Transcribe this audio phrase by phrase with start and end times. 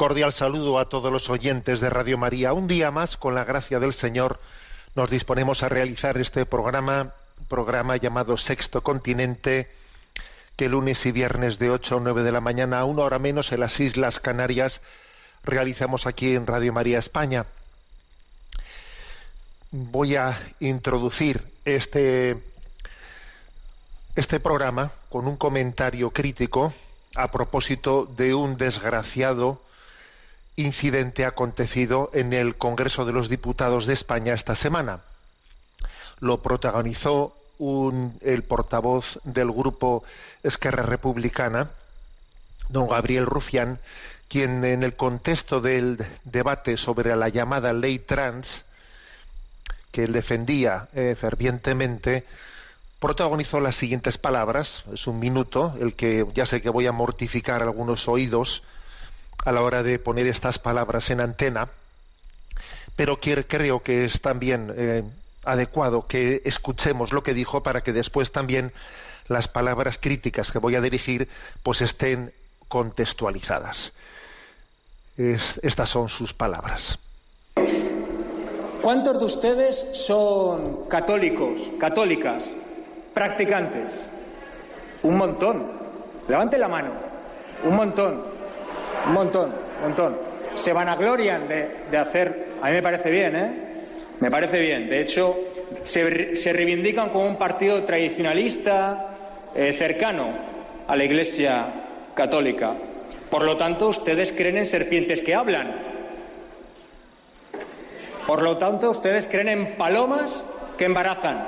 [0.00, 2.54] Cordial saludo a todos los oyentes de Radio María.
[2.54, 4.40] Un día más, con la gracia del Señor,
[4.94, 7.12] nos disponemos a realizar este programa,
[7.48, 9.70] programa llamado Sexto Continente,
[10.56, 13.52] que lunes y viernes de 8 a 9 de la mañana, a una hora menos
[13.52, 14.80] en las Islas Canarias,
[15.44, 17.44] realizamos aquí en Radio María España.
[19.70, 22.42] Voy a introducir este,
[24.16, 26.72] este programa con un comentario crítico
[27.16, 29.60] a propósito de un desgraciado
[30.56, 35.00] incidente acontecido en el Congreso de los Diputados de España esta semana.
[36.20, 40.02] Lo protagonizó un- el portavoz del grupo
[40.42, 41.70] Esquerra Republicana,
[42.68, 43.78] don Gabriel Rufián,
[44.28, 48.64] quien en el contexto del debate sobre la llamada ley trans,
[49.90, 52.24] que él defendía eh, fervientemente,
[53.00, 54.84] protagonizó las siguientes palabras.
[54.92, 58.62] Es un minuto, el que ya sé que voy a mortificar algunos oídos
[59.44, 61.68] a la hora de poner estas palabras en antena,
[62.96, 65.02] pero creo que es también eh,
[65.44, 68.72] adecuado que escuchemos lo que dijo para que después también
[69.28, 71.28] las palabras críticas que voy a dirigir
[71.62, 72.32] pues estén
[72.68, 73.92] contextualizadas.
[75.16, 76.98] Es- estas son sus palabras.
[78.82, 82.50] ¿Cuántos de ustedes son católicos, católicas,
[83.14, 84.08] practicantes?
[85.02, 85.72] Un montón.
[86.28, 86.92] Levante la mano.
[87.64, 88.24] Un montón.
[89.06, 90.18] Un montón, un montón.
[90.54, 92.48] Se vanaglorian de, de hacer.
[92.60, 93.52] A mí me parece bien, ¿eh?
[94.20, 94.88] Me parece bien.
[94.88, 95.36] De hecho,
[95.84, 99.06] se, se reivindican como un partido tradicionalista,
[99.54, 100.28] eh, cercano
[100.86, 101.66] a la Iglesia
[102.14, 102.74] católica.
[103.30, 105.74] Por lo tanto, ustedes creen en serpientes que hablan.
[108.26, 110.46] Por lo tanto, ustedes creen en palomas
[110.76, 111.46] que embarazan.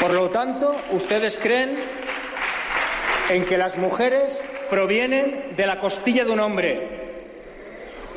[0.00, 1.78] Por lo tanto, ustedes creen
[3.30, 7.04] en que las mujeres provienen de la costilla de un hombre.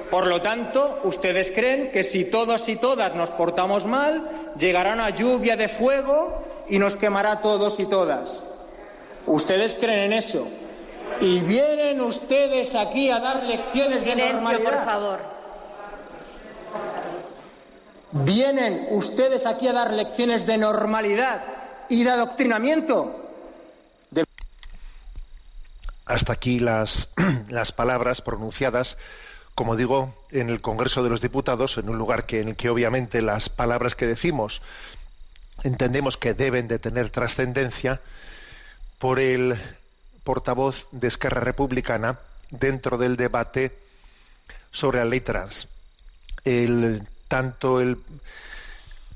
[0.09, 5.09] Por lo tanto, ustedes creen que si todos y todas nos portamos mal, llegará una
[5.09, 8.49] lluvia de fuego y nos quemará a todos y todas.
[9.25, 10.47] Ustedes creen en eso.
[11.19, 14.71] Y vienen ustedes aquí a dar lecciones de normalidad.
[14.71, 15.19] por favor.
[18.11, 21.41] Vienen ustedes aquí a dar lecciones de normalidad
[21.89, 23.26] y de adoctrinamiento.
[26.07, 27.09] Hasta aquí las,
[27.75, 28.97] palabras pronunciadas,
[29.55, 32.69] como digo, en el Congreso de los Diputados, en un lugar que, en el que
[32.69, 34.61] obviamente las palabras que decimos
[35.63, 37.99] entendemos que deben de tener trascendencia
[38.99, 39.57] por el
[40.23, 42.19] portavoz de Esquerra Republicana
[42.51, 43.75] dentro del debate
[44.71, 45.67] sobre la ley trans.
[47.27, 47.97] Tanto el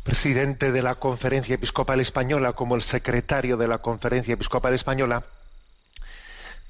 [0.03, 5.23] presidente de la Conferencia Episcopal Española como el secretario de la Conferencia Episcopal Española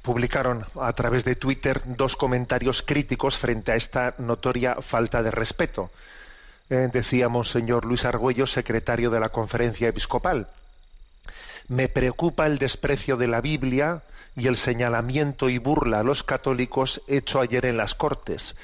[0.01, 5.91] publicaron a través de Twitter dos comentarios críticos frente a esta notoria falta de respeto.
[6.69, 10.47] Eh, decía Monseñor Luis Argüello, secretario de la Conferencia Episcopal.
[11.67, 14.01] Me preocupa el desprecio de la Biblia
[14.35, 18.55] y el señalamiento y burla a los católicos hecho ayer en las Cortes.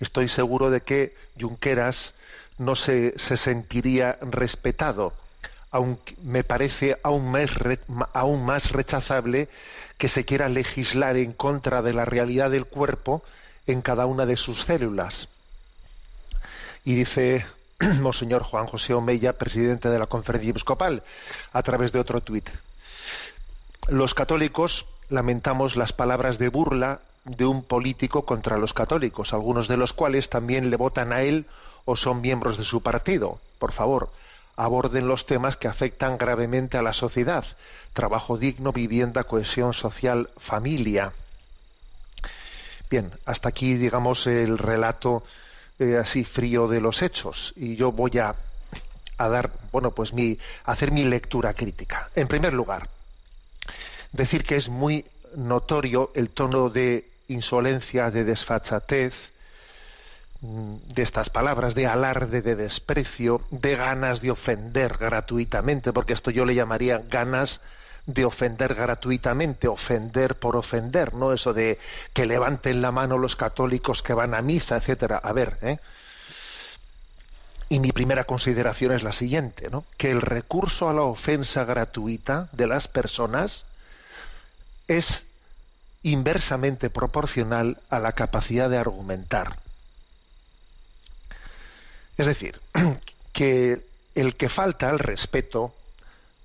[0.00, 2.14] Estoy seguro de que Junqueras
[2.58, 5.12] no se sentiría respetado
[5.74, 7.50] aunque me parece aún más,
[8.12, 9.48] aún más rechazable
[9.98, 13.24] que se quiera legislar en contra de la realidad del cuerpo
[13.66, 15.26] en cada una de sus células.
[16.84, 17.44] Y dice
[18.00, 21.02] Monseñor Juan José Omeya, presidente de la Conferencia Episcopal,
[21.52, 22.48] a través de otro tuit.
[23.88, 29.76] Los católicos lamentamos las palabras de burla de un político contra los católicos, algunos de
[29.76, 31.46] los cuales también le votan a él
[31.84, 33.40] o son miembros de su partido.
[33.58, 34.10] Por favor,
[34.56, 37.44] aborden los temas que afectan gravemente a la sociedad.
[37.92, 41.12] Trabajo digno, vivienda, cohesión social, familia.
[42.90, 45.24] Bien, hasta aquí, digamos, el relato
[45.78, 47.52] eh, así frío de los hechos.
[47.56, 48.36] Y yo voy a,
[49.18, 52.10] a dar, bueno, pues mi, hacer mi lectura crítica.
[52.14, 52.88] En primer lugar,
[54.12, 55.04] decir que es muy
[55.34, 59.32] notorio el tono de insolencia, de desfachatez,
[60.44, 66.44] de estas palabras, de alarde, de desprecio, de ganas de ofender gratuitamente, porque esto yo
[66.44, 67.60] le llamaría ganas
[68.06, 71.78] de ofender gratuitamente, ofender por ofender, no eso de
[72.12, 75.16] que levanten la mano los católicos que van a misa, etcétera.
[75.16, 75.78] A ver, ¿eh?
[77.70, 79.84] Y mi primera consideración es la siguiente, ¿no?
[79.96, 83.64] Que el recurso a la ofensa gratuita de las personas
[84.86, 85.24] es
[86.02, 89.63] inversamente proporcional a la capacidad de argumentar.
[92.16, 92.60] Es decir,
[93.32, 93.84] que
[94.14, 95.74] el que falta al respeto,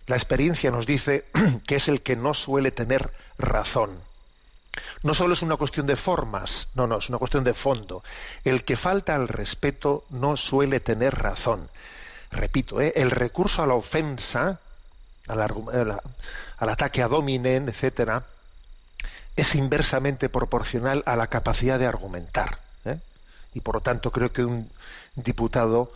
[0.07, 1.25] la experiencia nos dice
[1.68, 4.00] que es el que no suele tener razón.
[5.04, 8.04] No solo es una cuestión de formas, no, no, es una cuestión de fondo.
[8.44, 11.69] El que falta al respeto no suele tener razón.
[12.31, 12.94] Repito, ¿eh?
[12.95, 14.60] el recurso a la ofensa,
[15.27, 16.00] al,
[16.57, 18.25] ataque a dominen, etcétera,
[19.36, 22.60] es inversamente proporcional a la capacidad de argumentar.
[22.86, 23.00] ¿eh?
[23.54, 24.69] Y por lo tanto creo que un,
[25.24, 25.92] diputado,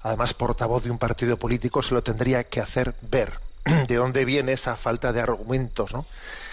[0.00, 3.40] además portavoz de un partido político, se lo tendría que hacer ver
[3.88, 5.92] de dónde viene esa falta de argumentos.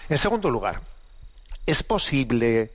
[0.09, 0.81] En segundo lugar,
[1.65, 2.71] ¿es posible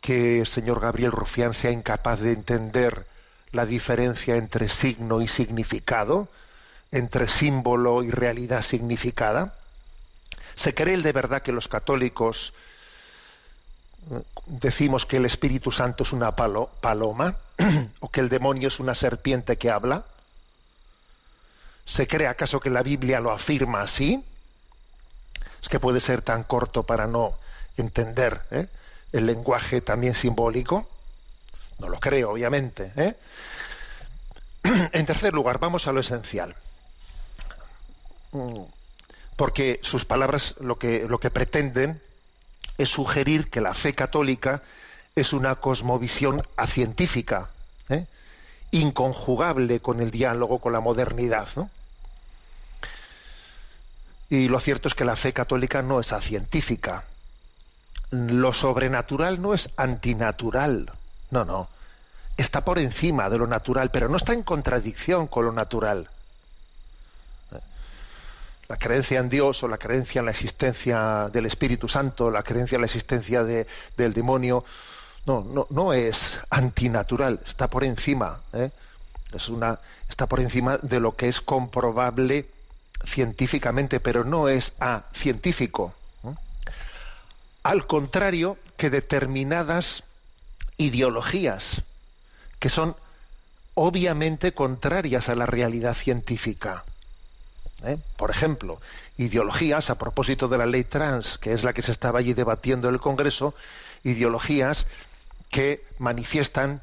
[0.00, 3.06] que el señor Gabriel Rufián sea incapaz de entender
[3.52, 6.28] la diferencia entre signo y significado,
[6.92, 9.54] entre símbolo y realidad significada?
[10.54, 12.52] ¿Se cree él de verdad que los católicos
[14.46, 17.36] decimos que el Espíritu Santo es una paloma
[18.00, 20.04] o que el demonio es una serpiente que habla?
[21.84, 24.24] ¿Se cree acaso que la Biblia lo afirma así?
[25.62, 27.34] Es que puede ser tan corto para no
[27.76, 28.68] entender ¿eh?
[29.12, 30.88] el lenguaje también simbólico.
[31.78, 32.92] No lo creo, obviamente.
[32.96, 33.14] ¿eh?
[34.92, 36.54] En tercer lugar, vamos a lo esencial.
[38.32, 38.62] Mm,
[39.36, 42.00] porque sus palabras lo que, lo que pretenden
[42.82, 44.62] es sugerir que la fe católica
[45.14, 47.50] es una cosmovisión acientífica,
[47.90, 48.06] ¿eh?
[48.70, 51.48] inconjugable con el diálogo con la modernidad.
[54.30, 57.04] Y lo cierto es que la fe católica no es acientífica.
[58.10, 60.90] Lo sobrenatural no es antinatural.
[61.30, 61.68] No, no.
[62.36, 66.08] Está por encima de lo natural, pero no está en contradicción con lo natural
[68.70, 72.76] la creencia en Dios o la creencia en la existencia del Espíritu Santo, la creencia
[72.76, 74.64] en la existencia del demonio,
[75.26, 78.70] no, no, no es antinatural, está por encima, ¿eh?
[79.32, 82.46] es una, está por encima de lo que es comprobable
[83.04, 84.72] científicamente, pero no es
[85.14, 85.92] científico.
[87.64, 90.04] Al contrario que determinadas
[90.76, 91.82] ideologías
[92.60, 92.94] que son
[93.74, 96.84] obviamente contrarias a la realidad científica.
[97.84, 97.98] ¿Eh?
[98.16, 98.80] Por ejemplo,
[99.16, 102.88] ideologías, a propósito de la ley trans, que es la que se estaba allí debatiendo
[102.88, 103.54] en el Congreso,
[104.04, 104.86] ideologías
[105.50, 106.82] que manifiestan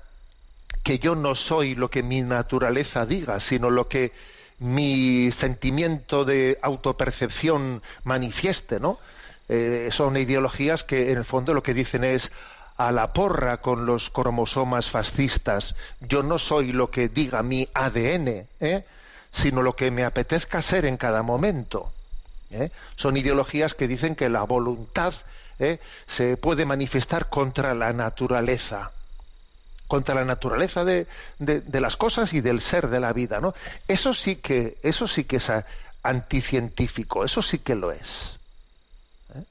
[0.83, 4.13] que yo no soy lo que mi naturaleza diga, sino lo que
[4.59, 8.99] mi sentimiento de autopercepción manifieste, ¿no?
[9.49, 12.31] Eh, son ideologías que en el fondo lo que dicen es
[12.77, 15.75] a la porra con los cromosomas fascistas.
[16.01, 18.85] Yo no soy lo que diga mi ADN, ¿eh?
[19.37, 21.91] Sino lo que me apetezca ser en cada momento.
[22.49, 22.71] ¿eh?
[22.95, 25.13] Son ideologías que dicen que la voluntad
[25.59, 25.79] ¿eh?
[26.07, 28.91] se puede manifestar contra la naturaleza,
[29.87, 31.07] contra la naturaleza de,
[31.39, 33.39] las cosas y del ser de la vida.
[33.39, 33.53] ¿no?
[33.87, 35.51] Eso sí que, eso sí que es
[36.01, 38.39] anticientífico, eso sí que lo es.
[39.35, 39.43] ¿eh?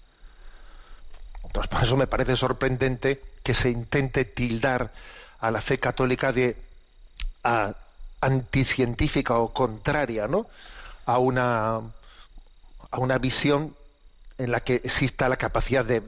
[1.44, 4.90] Entonces, por eso me parece sorprendente que se intente tildar
[5.38, 6.56] a la fe católica de
[8.26, 10.46] anticientífica o contraria ¿no?
[11.06, 11.76] a, una,
[12.90, 13.74] a una visión
[14.38, 16.00] en la que exista la capacidad de,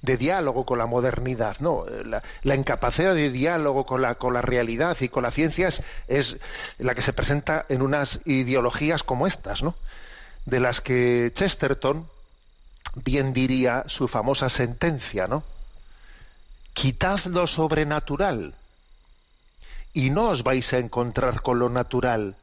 [0.00, 1.58] de, diálogo con la modernidad.
[1.60, 5.68] No, la, la, incapacidad de diálogo con la, con la realidad y con la ciencia
[5.68, 6.38] es, es,
[6.78, 9.74] la que se presenta en unas ideologías como estas, ¿no?
[10.46, 12.08] de las que Chesterton
[12.94, 15.44] bien diría su famosa sentencia, ¿no?
[16.74, 18.54] Quitad lo sobrenatural
[19.94, 22.36] y no os vais a encontrar con lo natural,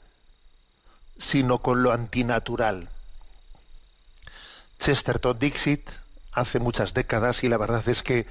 [1.17, 2.89] sino con lo antinatural.
[4.79, 5.89] Chesterton Dixit
[6.31, 8.27] hace muchas décadas y la verdad es que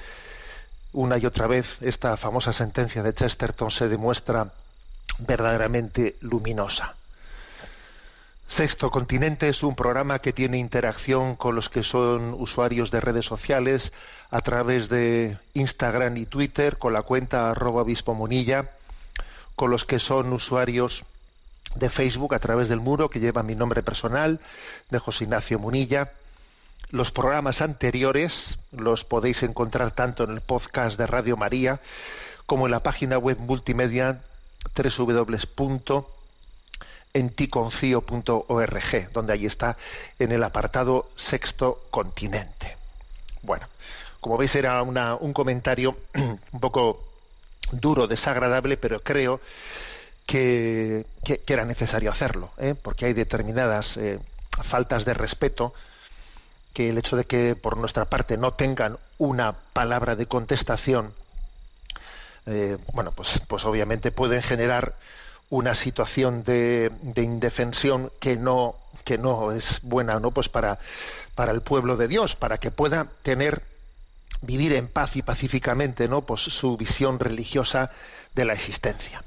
[0.92, 4.52] una y otra vez esta famosa sentencia de Chesterton se demuestra
[5.18, 6.94] verdaderamente luminosa.
[8.46, 13.26] Sexto Continente es un programa que tiene interacción con los que son usuarios de redes
[13.26, 13.92] sociales
[14.30, 17.84] a través de Instagram y Twitter con la cuenta arroba
[18.14, 18.70] Monilla,
[19.58, 21.04] con los que son usuarios
[21.74, 24.38] de Facebook a través del muro que lleva mi nombre personal
[24.88, 26.12] de José Ignacio Munilla.
[26.90, 31.80] Los programas anteriores los podéis encontrar tanto en el podcast de Radio María
[32.46, 34.22] como en la página web multimedia
[34.76, 36.06] www
[37.14, 39.76] en ticonfío.org, donde ahí está
[40.20, 42.76] en el apartado Sexto Continente.
[43.42, 43.66] Bueno,
[44.20, 45.96] como veis era un comentario
[46.52, 47.07] un poco
[47.72, 49.40] duro, desagradable, pero creo
[50.26, 51.06] que,
[51.46, 52.75] era necesario hacerlo, ¿eh?
[52.80, 54.18] porque hay determinadas eh,
[54.62, 55.72] faltas de respeto
[56.75, 61.12] que el hecho de que por nuestra parte no tengan una palabra de contestación,
[62.46, 64.96] eh, bueno, pues, pues obviamente pueden generar
[65.50, 70.78] una situación de, indefensión que no que no es buena no pues para
[71.34, 73.62] para el pueblo de Dios para que pueda tener
[74.40, 77.90] vivir en paz y pacíficamente no pues su visión religiosa
[78.35, 79.23] de la existencia.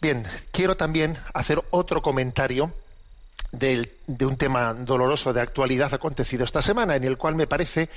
[0.00, 2.72] Bien quiero también hacer otro comentario
[3.52, 7.88] de un tema doloroso de actualidad acontecido esta semana en el cual me parece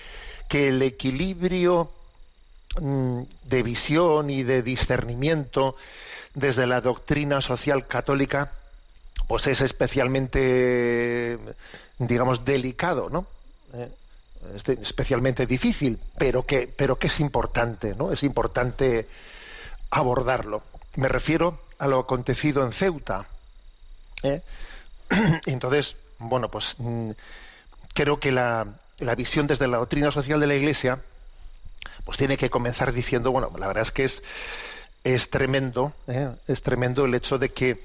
[0.48, 1.92] que el equilibrio
[2.78, 5.76] Mm, de visión y de discernimiento
[6.36, 8.52] desde la doctrina social católica
[9.28, 11.40] pues es especialmente
[11.98, 13.26] digamos delicado no
[13.74, 13.90] eh,
[14.54, 19.08] especialmente difícil pero que pero que es importante no es importante
[19.90, 20.64] abordarlo
[20.96, 23.28] me refiero a lo acontecido en Ceuta
[24.24, 24.42] ¿eh?
[25.46, 27.12] entonces bueno pues mm,
[27.94, 28.68] creo que la,
[29.00, 31.02] la visión desde la doctrina social de la Iglesia
[32.06, 34.24] pues tiene que comenzar diciendo, bueno, la verdad es que es,
[35.04, 36.30] es tremendo, ¿eh?
[36.48, 37.84] es tremendo el hecho de que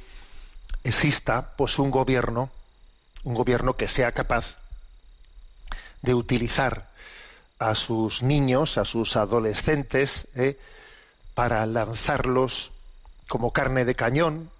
[0.82, 2.50] exista pues un gobierno,
[3.24, 4.56] un gobierno que sea capaz
[6.04, 6.90] de utilizar
[7.58, 10.58] a sus niños, a sus adolescentes, ¿eh?
[11.34, 12.72] para lanzarlos
[13.26, 14.50] como carne de cañón,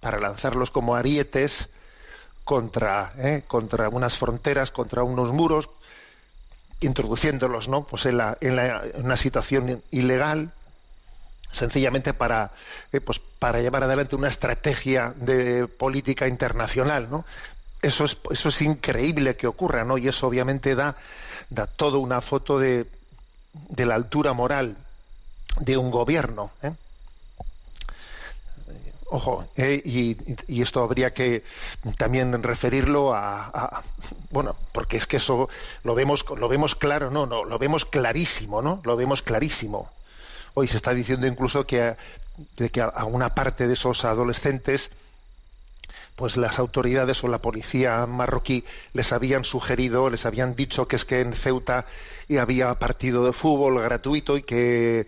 [0.00, 1.68] para lanzarlos como arietes
[2.42, 3.44] contra, ¿eh?
[3.46, 5.70] contra unas fronteras, contra unos muros,
[6.80, 7.86] introduciéndolos ¿no?
[7.86, 8.58] pues en, la, en,
[9.04, 10.50] una situación ilegal,
[11.52, 12.50] sencillamente para,
[12.92, 17.08] eh, pues para llevar adelante una estrategia de política internacional.
[17.08, 17.24] ¿no?
[17.84, 19.98] Eso, es, eso es increíble que ocurra, ¿no?
[19.98, 20.96] y eso obviamente da,
[21.50, 22.86] da toda una foto de,
[23.76, 24.76] la altura moral
[25.60, 26.50] de un gobierno.
[26.62, 26.72] ¿eh?
[29.10, 31.44] Ojo, eh, y, esto habría que
[31.98, 33.82] también referirlo a,
[34.30, 35.50] bueno, porque es que eso
[35.82, 38.80] lo vemos, lo vemos claro, no, no, lo vemos clarísimo, ¿no?
[38.84, 39.90] Lo vemos clarísimo.
[40.54, 44.90] Hoy se está diciendo incluso que a una parte de esos adolescentes,
[46.16, 51.04] pues las autoridades o la policía marroquí les habían sugerido, les habían dicho que es
[51.04, 51.86] que en Ceuta
[52.40, 55.06] había partido de fútbol gratuito y que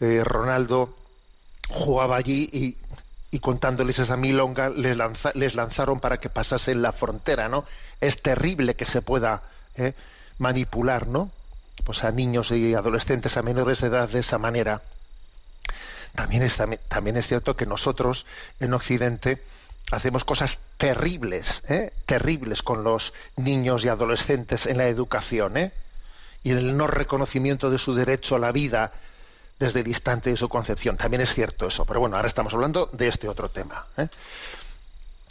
[0.00, 0.94] eh, Ronaldo
[1.68, 2.76] jugaba allí
[3.30, 4.96] y contándoles esa milonga les,
[5.34, 7.64] les lanzaron para que pasasen la frontera, ¿no?
[8.00, 9.42] Es terrible que se pueda
[9.76, 9.92] ¿eh?
[10.38, 11.30] manipular, ¿no?
[11.84, 14.82] Pues a niños y adolescentes, a menores de edad de esa manera.
[16.14, 18.24] También es, también es cierto que nosotros
[18.60, 19.42] en Occidente
[19.90, 21.92] hacemos cosas terribles, ¿eh?
[22.06, 25.72] terribles con los niños y adolescentes en la educación, ¿eh?
[26.42, 28.92] y en el no reconocimiento de su derecho a la vida,
[29.58, 30.96] desde el instante de su concepción.
[30.96, 33.86] También es cierto eso, pero bueno, ahora estamos hablando de este otro tema.
[33.96, 34.08] ¿eh?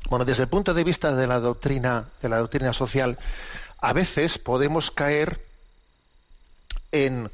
[0.10, 3.18] Bueno, desde el punto de vista de la doctrina, de la doctrina social,
[3.80, 5.44] a veces podemos caer
[6.92, 7.32] en,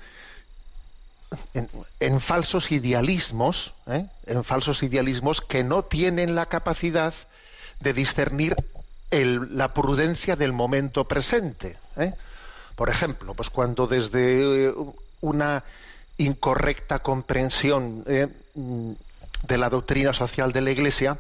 [2.00, 4.06] en, falsos idealismos, ¿eh?
[4.26, 7.14] en falsos idealismos que no tienen la capacidad
[7.80, 8.56] de discernir
[9.12, 11.78] la prudencia del momento presente.
[11.98, 12.14] ¿eh?
[12.76, 14.74] Por ejemplo, pues cuando desde eh,
[15.22, 15.64] una
[16.18, 18.06] incorrecta comprensión
[18.56, 18.92] mm,
[19.44, 21.20] de la doctrina social de la Iglesia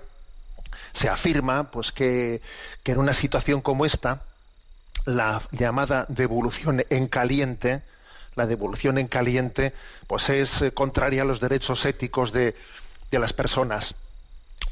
[0.93, 2.41] se afirma pues que
[2.85, 4.21] en una situación como esta
[5.05, 7.81] la llamada devolución en caliente
[8.35, 9.73] la devolución en caliente
[10.07, 12.55] pues es eh, contraria a los derechos éticos de,
[13.11, 13.95] de las personas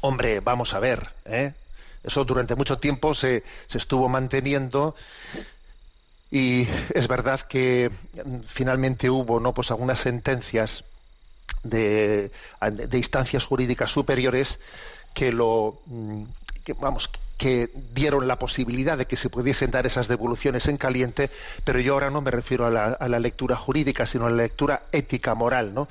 [0.00, 1.54] hombre vamos a ver ¿eh?
[2.02, 4.94] eso durante mucho tiempo se, se estuvo manteniendo
[6.30, 7.90] y es verdad que
[8.24, 10.84] mm, finalmente hubo no pues algunas sentencias
[11.62, 14.58] de, de instancias jurídicas superiores
[15.14, 16.24] que lo mm,
[16.64, 21.30] que, vamos que dieron la posibilidad de que se pudiesen dar esas devoluciones en caliente,
[21.64, 25.34] pero yo ahora no me refiero a la, lectura jurídica, sino a la lectura ética
[25.34, 25.88] moral, ¿no?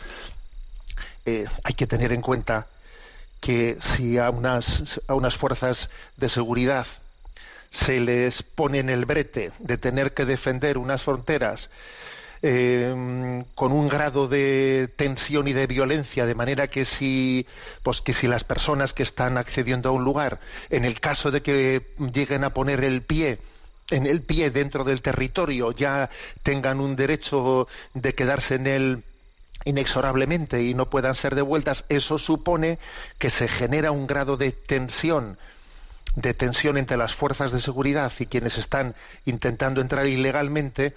[1.25, 2.68] Eh, hay que tener en cuenta
[3.42, 6.88] que si a unas, a unas fuerzas de seguridad
[7.72, 11.70] se les pone en el brete de tener que defender unas fronteras
[12.41, 17.45] eh, con un grado de tensión y de violencia, de manera que si,
[17.83, 21.41] pues que si las personas que están accediendo a un lugar, en el caso de
[21.41, 23.39] que lleguen a poner el pie
[23.89, 26.10] en el pie dentro del territorio, ya
[26.43, 29.03] tengan un derecho de quedarse en él
[29.65, 32.79] inexorablemente y no puedan ser devueltas, eso supone
[33.19, 35.38] que se genera un grado de tensión
[36.15, 38.95] de tensión entre las fuerzas de seguridad y quienes están
[39.25, 40.93] intentando entrar ilegalmente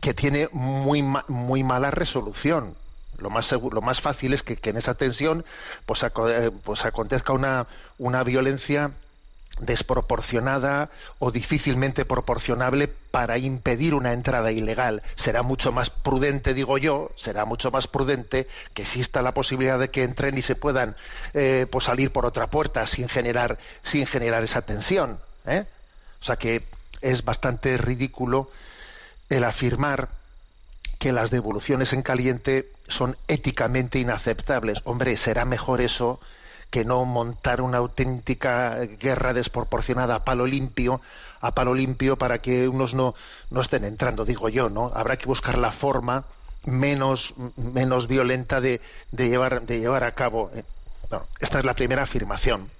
[0.00, 2.76] que tiene muy, muy mala resolución.
[3.18, 5.44] Lo más, lo más fácil es que, que en esa tensión
[5.86, 7.66] pues, eh, pues acontezca una,
[7.98, 8.92] una violencia
[9.60, 15.02] desproporcionada o difícilmente proporcionable para impedir una entrada ilegal.
[15.16, 19.90] Será mucho más prudente, digo yo, será mucho más prudente que exista la posibilidad de
[19.90, 20.96] que entren y se puedan
[21.34, 25.18] eh, pues salir por otra puerta sin generar, sin generar esa tensión.
[25.46, 25.64] ¿eh?
[26.20, 26.64] O sea que
[27.00, 28.50] es bastante ridículo
[29.28, 30.08] el afirmar
[30.98, 34.80] que las devoluciones en caliente son éticamente inaceptables.
[34.84, 36.20] Hombre, será mejor eso
[36.70, 41.00] que no montar una auténtica guerra desproporcionada a palo limpio,
[41.40, 43.14] a palo limpio para que unos no,
[43.50, 44.90] no estén entrando, digo yo, ¿no?
[44.94, 46.24] Habrá que buscar la forma
[46.66, 48.80] menos, menos violenta de,
[49.12, 50.50] de llevar, de llevar a cabo.
[50.54, 50.64] eh,
[51.08, 52.70] Bueno, esta es la primera afirmación.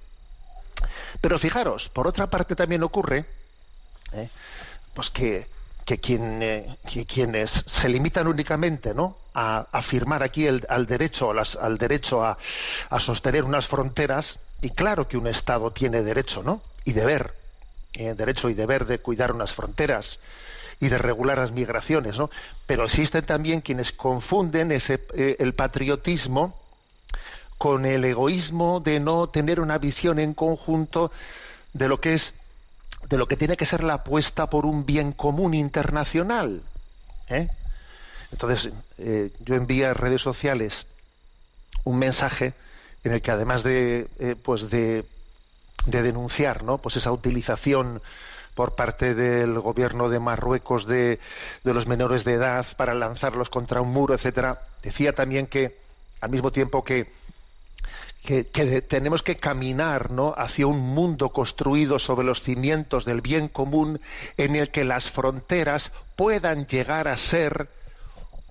[1.21, 3.25] Pero fijaros, por otra parte también ocurre
[4.13, 4.29] ¿eh?
[4.93, 5.47] pues que,
[5.91, 9.17] eh, que quienes se limitan únicamente ¿no?
[9.33, 12.37] a afirmar aquí el, al derecho, a al derecho a,
[12.89, 16.61] a sostener unas fronteras, y claro que un Estado tiene derecho ¿no?
[16.85, 17.33] y deber,
[17.93, 20.19] eh, derecho y deber de cuidar unas fronteras
[20.79, 22.29] y de regular las migraciones, ¿no?
[22.65, 26.55] pero existen también quienes confunden ese, eh, el patriotismo
[27.57, 31.11] con el egoísmo de no tener una visión en conjunto
[31.73, 32.33] de lo que es
[33.09, 36.61] de lo que tiene que ser la apuesta por un bien común internacional.
[37.27, 37.49] ¿eh?
[38.31, 40.85] Entonces, eh, yo envié a redes sociales
[41.83, 42.53] un mensaje
[43.03, 45.05] en el que además de eh, pues de,
[45.85, 46.77] de denunciar ¿no?
[46.77, 48.01] pues esa utilización
[48.53, 51.19] por parte del gobierno de Marruecos de,
[51.63, 55.79] de los menores de edad para lanzarlos contra un muro, etcétera, decía también que
[56.19, 57.18] al mismo tiempo que
[58.23, 60.33] que, tenemos que caminar ¿no?
[60.37, 63.99] hacia un mundo construido sobre los cimientos del bien común
[64.37, 67.69] en el que las fronteras puedan llegar a ser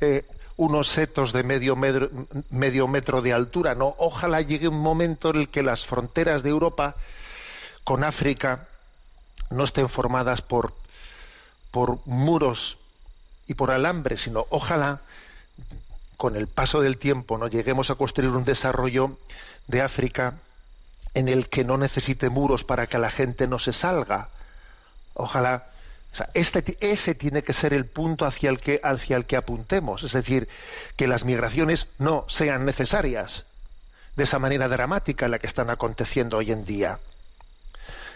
[0.01, 0.25] eh,
[0.57, 2.11] unos setos de medio metro,
[2.51, 3.75] medio metro de altura.
[3.75, 3.95] ¿no?
[3.99, 6.97] Ojalá llegue un momento en el que las fronteras de Europa
[7.85, 8.69] con África
[9.51, 10.75] no estén formadas por,
[11.71, 12.79] por muros
[13.47, 15.01] y por alambre, sino ojalá
[16.19, 19.17] con el paso del tiempo no lleguemos a construir un desarrollo
[19.69, 20.35] de África
[21.15, 24.29] en el que no necesite muros para que la gente no se salga.
[25.15, 25.71] Ojalá
[26.35, 30.49] este, ese tiene que ser el punto hacia el que apuntemos, es decir,
[30.97, 33.47] que las migraciones no sean necesarias
[34.17, 36.99] de esa manera dramática en la que están aconteciendo hoy en día.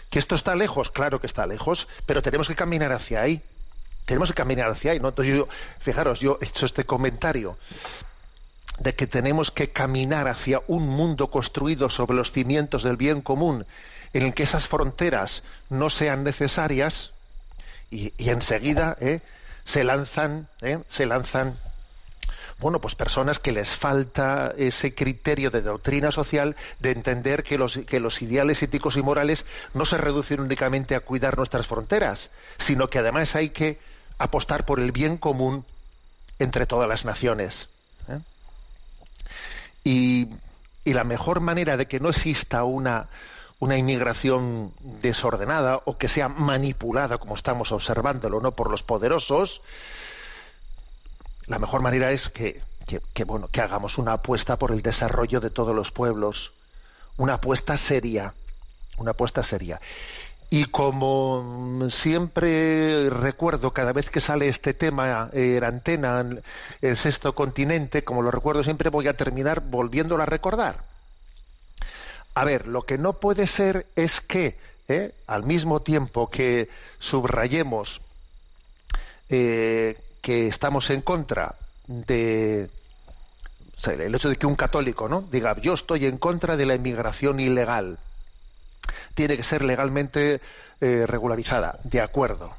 [0.09, 0.91] ¿Que esto está lejos?
[0.91, 3.41] Claro que está lejos, pero tenemos que caminar hacia ahí.
[4.05, 4.99] Tenemos que caminar hacia ahí.
[4.99, 5.09] ¿no?
[5.09, 5.47] Entonces yo,
[5.79, 7.57] fijaros, yo he hecho este comentario
[8.79, 13.65] de que tenemos que caminar hacia un mundo construido sobre los cimientos del bien común,
[14.13, 17.11] en el que esas fronteras no sean necesarias,
[17.91, 19.21] y, enseguida ¿eh?
[19.65, 20.79] se lanzan, ¿eh?
[20.89, 21.59] se lanzan
[22.59, 27.77] bueno, pues personas que les falta ese criterio de doctrina social de entender que los,
[27.77, 32.89] que los ideales éticos y morales no se reducen únicamente a cuidar nuestras fronteras, sino
[32.89, 33.79] que además hay que
[34.17, 35.65] apostar por el bien común
[36.39, 37.69] entre todas las naciones.
[38.09, 38.19] ¿eh?
[39.83, 40.27] Y,
[40.83, 43.07] y la mejor manera de que no exista una,
[43.59, 48.51] una inmigración desordenada o que sea manipulada, como estamos observándolo, ¿no?
[48.51, 49.61] por los poderosos,
[51.47, 52.61] la mejor manera es que,
[53.13, 56.51] que, bueno, que hagamos una apuesta por el desarrollo de todos los pueblos,
[57.17, 58.33] una apuesta seria,
[58.97, 59.79] una apuesta seria.
[60.53, 66.43] Y como siempre recuerdo cada vez que sale este tema en antena, en
[66.79, 70.83] el sexto continente, como lo recuerdo siempre, voy a terminar volviéndolo a recordar.
[72.35, 74.55] A ver, lo que no puede ser es que,
[74.87, 75.15] ¿eh?
[75.25, 78.01] al mismo tiempo que subrayemos
[79.29, 81.55] eh, que estamos en contra
[81.87, 82.69] de
[83.87, 87.39] el hecho de que un católico no diga yo estoy en contra de la inmigración
[87.39, 87.97] ilegal
[89.15, 90.41] tiene que ser legalmente
[90.81, 92.55] eh, regularizada de acuerdo.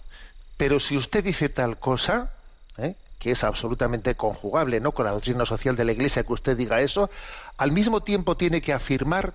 [0.57, 2.31] Pero si usted dice tal cosa
[3.19, 6.83] que es absolutamente conjugable no con la doctrina social de la Iglesia que usted diga
[6.83, 7.09] eso
[7.57, 9.33] al mismo tiempo tiene que afirmar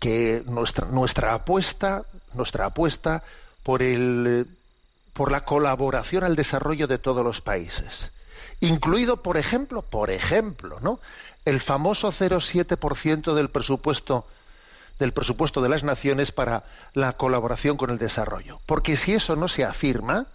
[0.00, 2.02] que nuestra, nuestra apuesta,
[2.34, 3.22] nuestra apuesta
[3.62, 4.48] por el
[5.12, 8.10] por la colaboración al desarrollo de todos los países,
[8.60, 10.98] incluido, por ejemplo, por ejemplo, ¿no?
[11.44, 14.26] el famoso 0,7% del presupuesto
[15.00, 16.62] del presupuesto de las naciones para
[16.94, 18.60] la colaboración con el desarrollo.
[18.66, 20.26] Porque si eso no se afirma,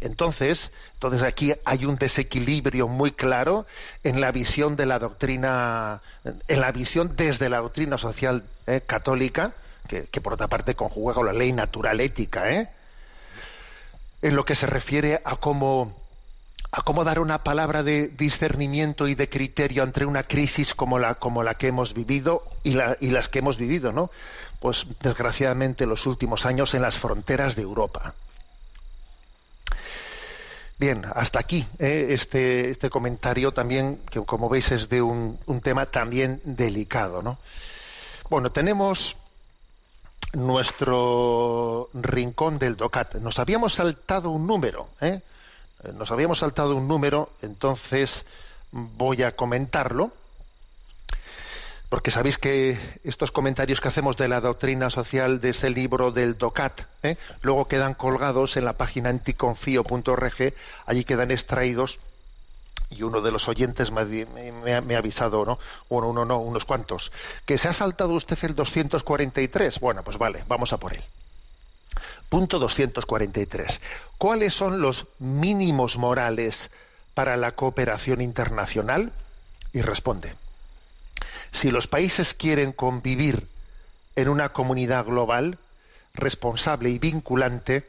[0.00, 3.66] entonces, entonces aquí hay un desequilibrio muy claro
[4.04, 9.54] en la visión de la doctrina, en la visión desde la doctrina social eh, católica,
[9.88, 12.68] que, por otra parte conjuga con la ley natural ética, ¿eh?
[14.20, 15.96] en lo que se refiere a cómo,
[16.70, 21.14] a cómo dar una palabra de discernimiento y de criterio ante una crisis como la,
[21.14, 24.10] como la que hemos vivido y, la, y las que hemos vivido, ¿no?
[24.60, 28.14] Pues desgraciadamente en los últimos años en las fronteras de Europa.
[30.78, 32.08] Bien, hasta aquí ¿eh?
[32.10, 37.22] este, este, comentario también, que como veis es de un, tema también delicado.
[37.22, 37.38] ¿no?
[38.28, 39.16] Bueno, tenemos
[40.34, 43.14] nuestro rincón del DOCAT.
[43.16, 45.22] Nos habíamos saltado un número, ¿eh?
[45.94, 48.24] Nos habíamos saltado un número, entonces
[48.72, 50.12] voy a comentarlo
[51.88, 56.36] porque sabéis que estos comentarios que hacemos de la doctrina social de ese libro del
[56.36, 57.16] DOCAT, ¿eh?
[57.42, 60.54] luego quedan colgados en la página anticonfío.org,
[60.86, 62.00] allí quedan extraídos
[62.90, 65.58] y uno de los oyentes me, ha, avisado, ¿no?
[65.88, 67.12] Bueno, uno no, unos cuantos,
[67.44, 69.80] que se ha saltado usted el 243.
[69.80, 71.02] Bueno, pues vale, vamos a por él.
[72.28, 73.80] Punto 243.
[74.18, 76.70] ¿Cuáles son los mínimos morales
[77.14, 79.12] para la cooperación internacional?
[79.72, 80.34] Y responde
[81.56, 83.48] si los países quieren convivir
[84.14, 85.58] en una comunidad global,
[86.14, 87.88] responsable y vinculante,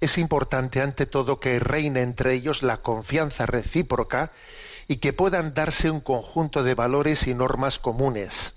[0.00, 4.30] es importante ante todo que reine entre ellos la confianza recíproca
[4.86, 8.54] y que puedan darse un conjunto de valores y normas comunes.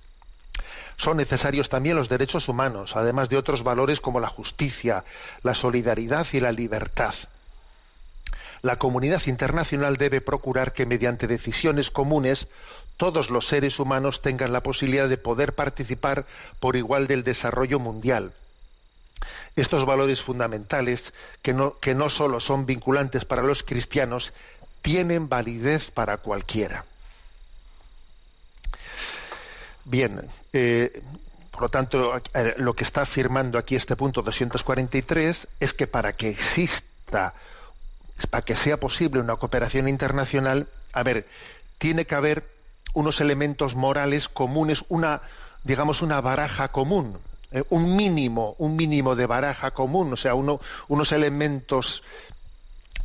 [1.01, 5.03] Son necesarios también los derechos humanos, además de otros valores como la justicia,
[5.41, 7.15] la solidaridad y la libertad.
[8.61, 12.49] La comunidad internacional debe procurar que mediante decisiones comunes
[12.97, 16.27] todos los seres humanos tengan la posibilidad de poder participar
[16.59, 18.33] por igual del desarrollo mundial.
[19.55, 24.33] Estos valores fundamentales, que no, que no solo son vinculantes para los cristianos,
[24.83, 26.85] tienen validez para cualquiera.
[29.91, 30.21] Bien,
[30.53, 31.03] eh,
[31.51, 36.13] por lo tanto, eh, lo que está afirmando aquí este punto 243 es que para
[36.13, 37.33] que exista,
[38.29, 41.27] para que sea posible una cooperación internacional, a ver,
[41.77, 42.47] tiene que haber
[42.93, 45.23] unos elementos morales comunes, una,
[45.65, 47.17] digamos, una baraja común,
[47.51, 52.01] eh, un mínimo, un mínimo de baraja común, o sea, uno, unos elementos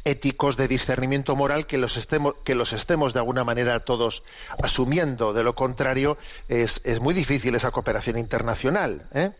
[0.06, 4.22] éticos de discernimiento moral que los estemos, que los estemos de alguna manera todos
[4.62, 5.32] asumiendo.
[5.32, 6.16] De lo contrario,
[6.48, 9.06] es, es muy difícil esa cooperación internacional.
[9.12, 9.32] ¿eh?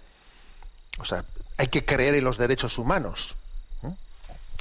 [0.99, 1.25] O sea,
[1.57, 3.37] hay que creer en los derechos humanos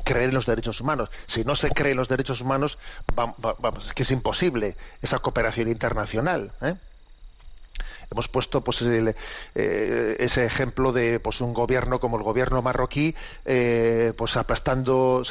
[0.04, 1.10] creer en los derechos humanos.
[1.26, 2.78] Si no se cree en los derechos humanos,
[3.16, 6.52] vamos, es que es imposible esa cooperación internacional.
[6.62, 6.76] ¿eh?
[8.12, 14.14] Hemos puesto pues, eh, ese ejemplo de pues, un gobierno como el gobierno marroquí, eh,
[14.16, 15.24] pues aplastando,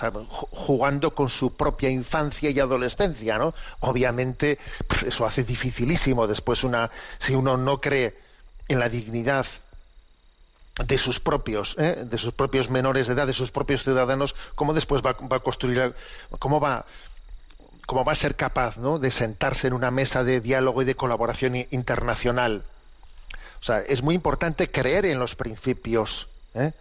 [0.51, 3.55] jugando con su propia infancia y adolescencia, ¿no?
[3.81, 8.17] Obviamente pues, eso hace dificilísimo después una, si uno no cree
[8.69, 9.47] en la dignidad
[10.87, 12.05] de sus propios, ¿eh?
[12.05, 15.95] de sus propios menores de edad, de sus propios ciudadanos, cómo después va, a construir,
[16.41, 16.85] cómo va,
[17.87, 18.99] cómo va a ser capaz ¿no?
[18.99, 22.65] de sentarse en una mesa de diálogo y de colaboración internacional.
[23.61, 26.29] O sea, es muy importante creer en los principios.
[26.55, 26.73] ¿eh?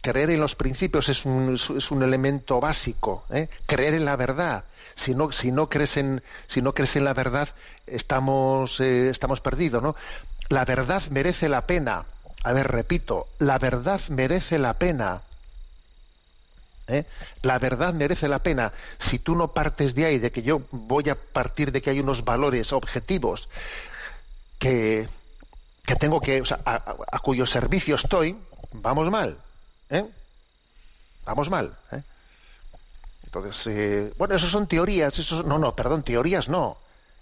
[0.00, 3.24] Creer en los principios es un, es un elemento básico.
[3.30, 3.48] ¿eh?
[3.66, 4.64] Creer en la verdad.
[4.94, 7.48] Si no, si no crees en, si no crees en la verdad,
[7.86, 9.96] estamos, estamos perdidos, ¿no?
[10.50, 12.04] La verdad merece la pena
[12.44, 15.22] A ver, repito, la verdad merece la pena.
[16.88, 17.06] ¿Eh?
[17.42, 18.72] La verdad merece la pena.
[18.98, 22.00] Si tú no partes de ahí, de que yo voy a partir de que hay
[22.00, 23.48] unos valores objetivos
[24.58, 25.08] que,
[25.86, 28.38] que tengo que, o sea, a, cuyo servicio estoy,
[28.72, 29.38] vamos mal.
[29.90, 30.06] ¿eh?
[31.26, 31.76] Vamos mal.
[31.92, 32.02] ¿eh?
[33.22, 35.18] Entonces, eh, bueno, eso son teorías.
[35.18, 36.78] Eso, no, no, perdón, teorías no.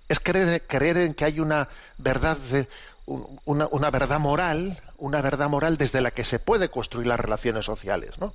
[0.09, 2.69] Es creer, creer en que hay una verdad, de,
[3.07, 7.21] un- una, una verdad moral, una verdad moral desde la que se puede construir las
[7.21, 8.35] relaciones sociales, ¿no?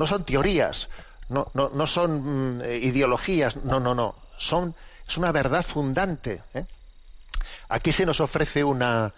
[0.00, 0.88] No son teorías,
[1.28, 4.14] no, no, no son mm, eh, ideologías, no, no, no.
[4.38, 4.74] Son,
[5.06, 6.42] es una verdad fundante.
[6.54, 6.64] ¿eh?
[7.68, 9.12] Aquí se nos ofrece una,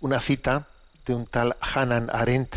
[0.00, 0.66] una cita
[1.06, 2.56] de un tal Hannah Arendt,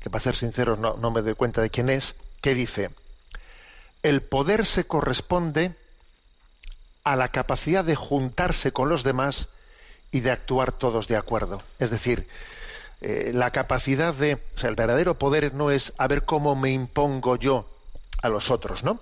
[0.00, 2.88] que para ser sinceros no, no me doy cuenta de quién es, que dice,
[4.02, 5.76] el poder se corresponde
[7.04, 9.50] a la capacidad de juntarse con los demás
[10.10, 11.62] y de actuar todos de acuerdo.
[11.78, 12.26] Es decir,
[13.00, 16.70] eh, la capacidad de, o sea, el verdadero poder no es a ver cómo me
[16.70, 17.66] impongo yo
[18.22, 19.00] a los otros, ¿no?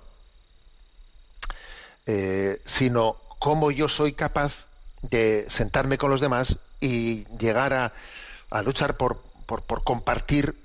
[2.05, 4.65] Eh, sino cómo yo soy capaz
[5.01, 7.93] de sentarme con los demás y llegar a,
[8.49, 10.55] a luchar por, por, por compartir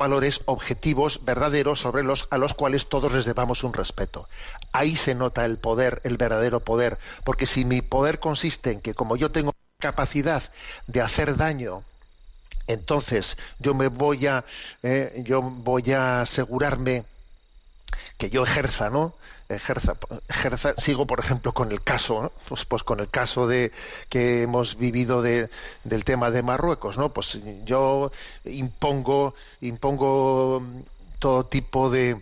[0.00, 4.28] valores objetivos verdaderos sobre los a los cuales todos les debamos un respeto.
[4.72, 8.94] Ahí se nota el poder, el verdadero poder, porque si mi poder consiste en que
[8.94, 10.42] como yo tengo capacidad
[10.86, 11.84] de hacer daño,
[12.66, 14.44] entonces yo me voy a
[14.82, 17.04] eh, yo voy a asegurarme
[18.18, 19.14] que yo ejerza, ¿no?
[19.48, 19.96] Ejerza,
[20.28, 22.32] ejerza, sigo por ejemplo con el caso, ¿no?
[22.48, 23.72] pues, pues con el caso de
[24.08, 25.50] que hemos vivido de,
[25.82, 27.12] del tema de Marruecos, ¿no?
[27.12, 28.12] Pues yo
[28.44, 30.62] impongo, impongo
[31.18, 32.20] todo tipo de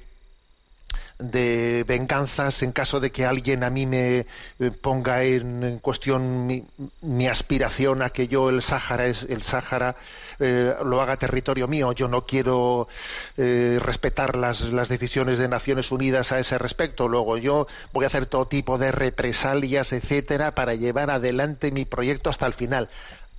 [1.19, 6.65] de venganzas en caso de que alguien a mí me eh, ponga en, cuestión mi,
[7.03, 9.97] mi aspiración a que yo el Sáhara es el Sáhara
[10.41, 11.93] eh, lo haga territorio mío.
[11.93, 12.89] Yo no quiero
[13.37, 17.09] eh, respetar las, las decisiones de Naciones Unidas a ese respecto.
[17.09, 22.31] Luego yo voy a hacer todo tipo de represalias, etcétera, para llevar adelante mi proyecto
[22.31, 22.89] hasta el final.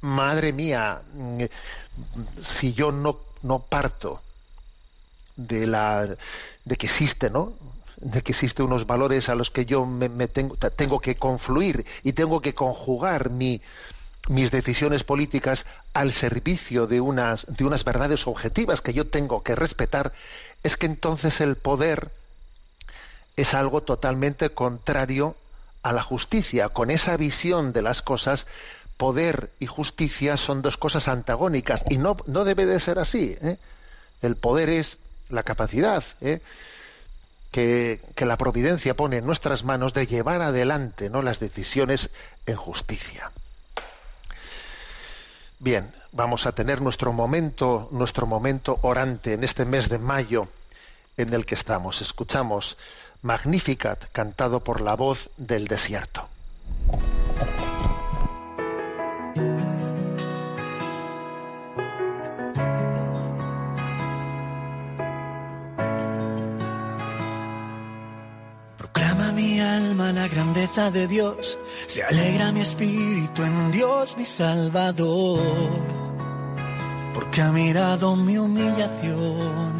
[0.01, 1.43] Madre mía, mm,
[2.41, 4.21] si yo no, no parto
[5.47, 6.15] de la
[6.65, 7.53] de que existe, ¿no?
[8.01, 12.13] de que existen unos valores a los que yo me, tengo, tengo que confluir y
[12.13, 13.61] tengo que conjugar mi,
[14.29, 19.55] mis decisiones políticas al servicio de unas, de unas verdades objetivas que yo tengo que
[19.55, 20.13] respetar,
[20.63, 22.11] es que entonces el poder
[23.35, 25.35] es algo totalmente contrario
[25.83, 26.69] a la justicia.
[26.69, 28.47] Con esa visión de las cosas,
[28.97, 33.37] poder y justicia son dos cosas antagónicas y no, no debe de ser así.
[33.41, 33.57] ¿eh?
[34.21, 36.41] El poder es la capacidad ¿eh?
[37.51, 41.21] que, que, la providencia pone en nuestras manos de llevar adelante ¿no?
[41.21, 42.09] las decisiones
[42.45, 43.31] en justicia.
[45.59, 50.47] Bien, vamos a tener nuestro momento, nuestro momento orante en este mes de mayo
[51.17, 52.01] en el que estamos.
[52.01, 52.77] Escuchamos
[53.21, 56.29] Magnificat cantado por la voz del desierto.
[70.91, 75.39] De Dios, se alegra mi espíritu en Dios mi Salvador,
[77.13, 79.77] porque ha mirado mi humillación.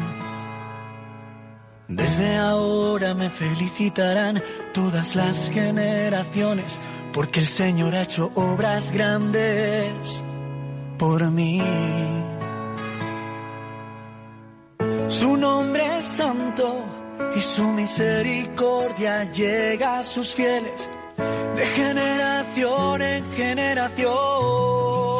[1.88, 4.40] Desde ahora me felicitarán
[4.72, 6.78] todas las generaciones,
[7.12, 10.22] porque el Señor ha hecho obras grandes
[10.98, 11.60] por mí.
[15.08, 16.84] Su nombre es santo
[17.34, 20.88] y su misericordia llega a sus fieles
[21.56, 25.19] de generación en generación.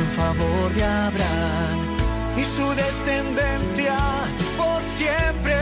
[0.00, 1.78] en favor de Abraham
[2.36, 3.96] y su descendencia
[4.56, 5.59] por siempre.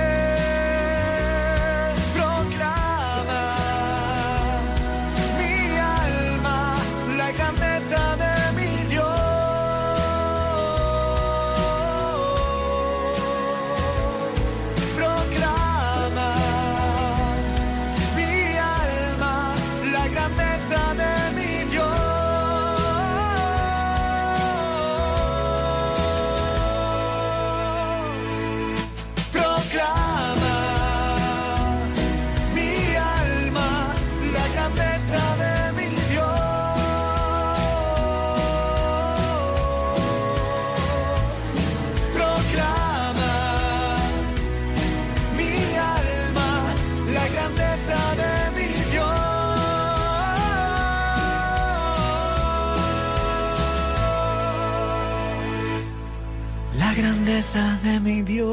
[58.01, 58.49] Mi Dios.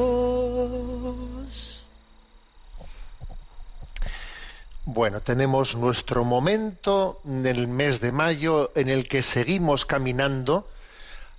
[4.85, 10.67] Bueno, tenemos nuestro momento en el mes de mayo en el que seguimos caminando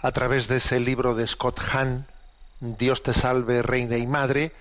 [0.01, 2.07] a través de ese libro de Scott Hahn,
[2.61, 4.53] Dios te salve, reina y madre,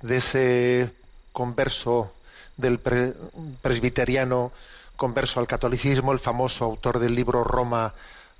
[0.00, 0.92] de ese
[1.32, 2.12] converso
[2.56, 3.14] del pre-
[3.60, 4.52] presbiteriano
[4.96, 7.94] converso al catolicismo, el famoso autor del libro Roma,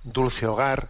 [0.05, 0.89] Dulce Hogar,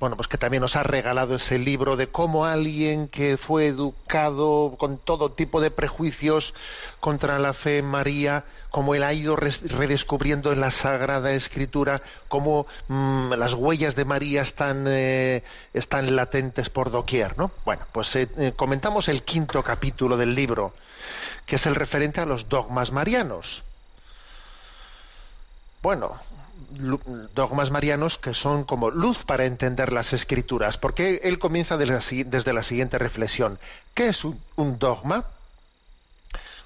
[0.00, 4.76] bueno, pues que también nos ha regalado ese libro de cómo alguien que fue educado
[4.78, 6.54] con todo tipo de prejuicios
[7.00, 12.66] contra la fe en María, cómo él ha ido redescubriendo en la Sagrada Escritura cómo
[12.88, 17.50] mm, las huellas de María están, eh, están latentes por doquier, ¿no?
[17.66, 20.72] Bueno, pues eh, eh, comentamos el quinto capítulo del libro,
[21.44, 23.64] que es el referente a los dogmas marianos.
[25.82, 26.18] Bueno,
[27.34, 32.62] dogmas marianos que son como luz para entender las escrituras, porque él comienza desde la,
[32.62, 33.58] siguiente reflexión.
[33.94, 35.24] ¿Qué es un, un dogma?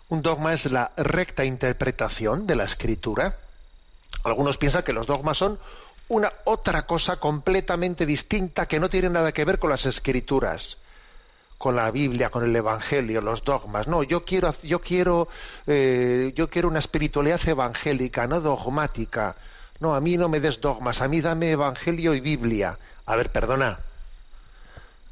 [0.09, 3.37] Un dogma es la recta interpretación de la escritura.
[4.23, 5.59] Algunos piensan que los dogmas son
[6.09, 10.77] una otra cosa completamente distinta que no tiene nada que ver con las escrituras
[11.65, 13.87] con la Biblia, con el Evangelio, los dogmas.
[13.89, 15.29] No, yo quiero, yo quiero,
[15.67, 19.35] eh, yo quiero una espiritualidad evangélica, no dogmática.
[19.81, 22.79] No, a mí no me des dogmas, a mí dame Evangelio y Biblia.
[23.07, 23.81] A ver, perdona.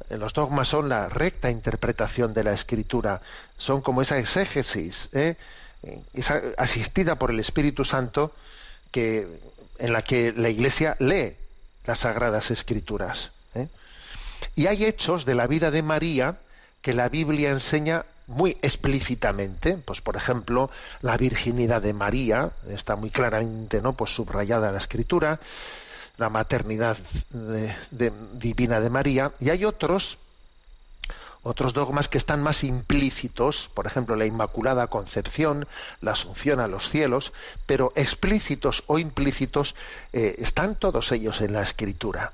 [0.09, 3.21] Eh, Los dogmas son la recta interpretación de la Escritura,
[3.57, 5.35] son como esa exégesis, ¿eh?
[5.83, 8.33] Eh, esa asistida por el Espíritu Santo
[8.91, 9.27] que
[9.79, 11.35] en la que la Iglesia lee
[11.85, 13.31] las sagradas Escrituras.
[13.55, 13.67] ¿eh?
[14.55, 16.37] Y hay hechos de la vida de María
[16.81, 20.69] que la Biblia enseña muy explícitamente, pues por ejemplo,
[21.01, 23.93] la virginidad de María, está muy claramente ¿no?
[23.93, 25.39] pues subrayada en la escritura,
[26.17, 26.97] la maternidad
[28.33, 30.17] divina de María, y hay otros
[31.45, 35.67] otros dogmas que están más implícitos, por ejemplo, la Inmaculada Concepción,
[35.99, 37.33] la Asunción a los cielos,
[37.65, 39.75] pero explícitos o implícitos
[40.13, 42.31] eh, están todos ellos en la Escritura.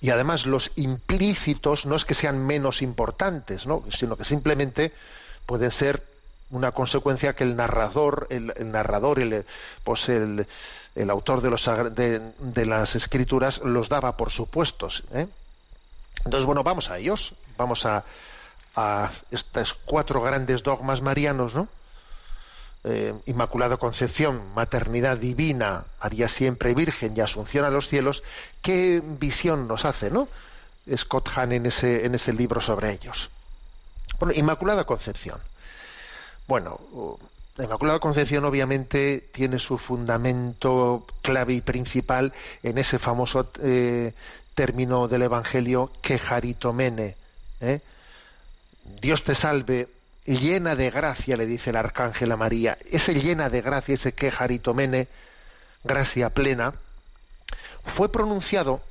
[0.00, 3.82] Y además los implícitos no es que sean menos importantes, ¿no?
[3.90, 4.92] sino que simplemente
[5.46, 6.04] pueden ser
[6.50, 9.44] una consecuencia que el narrador, el, narrador, el,
[9.84, 10.46] pues el,
[10.94, 15.04] el autor de, los, de las escrituras los daba por supuestos.
[15.12, 15.26] ¿eh?
[16.24, 18.04] Entonces, bueno, vamos a ellos, vamos a,
[18.76, 21.68] a estos cuatro grandes dogmas marianos, ¿no?
[22.84, 28.22] Eh, Inmaculada Concepción, maternidad divina, María siempre virgen y asunción a los cielos,
[28.62, 30.28] ¿qué visión nos hace, no?
[30.96, 33.30] Scott Hahn en ese, libro sobre ellos.
[34.18, 35.40] Bueno, Inmaculada Concepción.
[36.46, 37.16] Bueno, uh,
[37.56, 44.14] la Inmaculada Concepción obviamente tiene su fundamento clave y principal en ese famoso eh,
[44.54, 47.16] término del Evangelio quejaritomene.
[47.60, 47.80] ¿eh?
[49.00, 49.88] Dios te salve,
[50.28, 52.76] llena de gracia, le dice el arcángel a María.
[52.90, 55.08] Ese llena de gracia, ese quejaritomene,
[55.84, 56.74] gracia plena,
[57.84, 58.82] fue pronunciado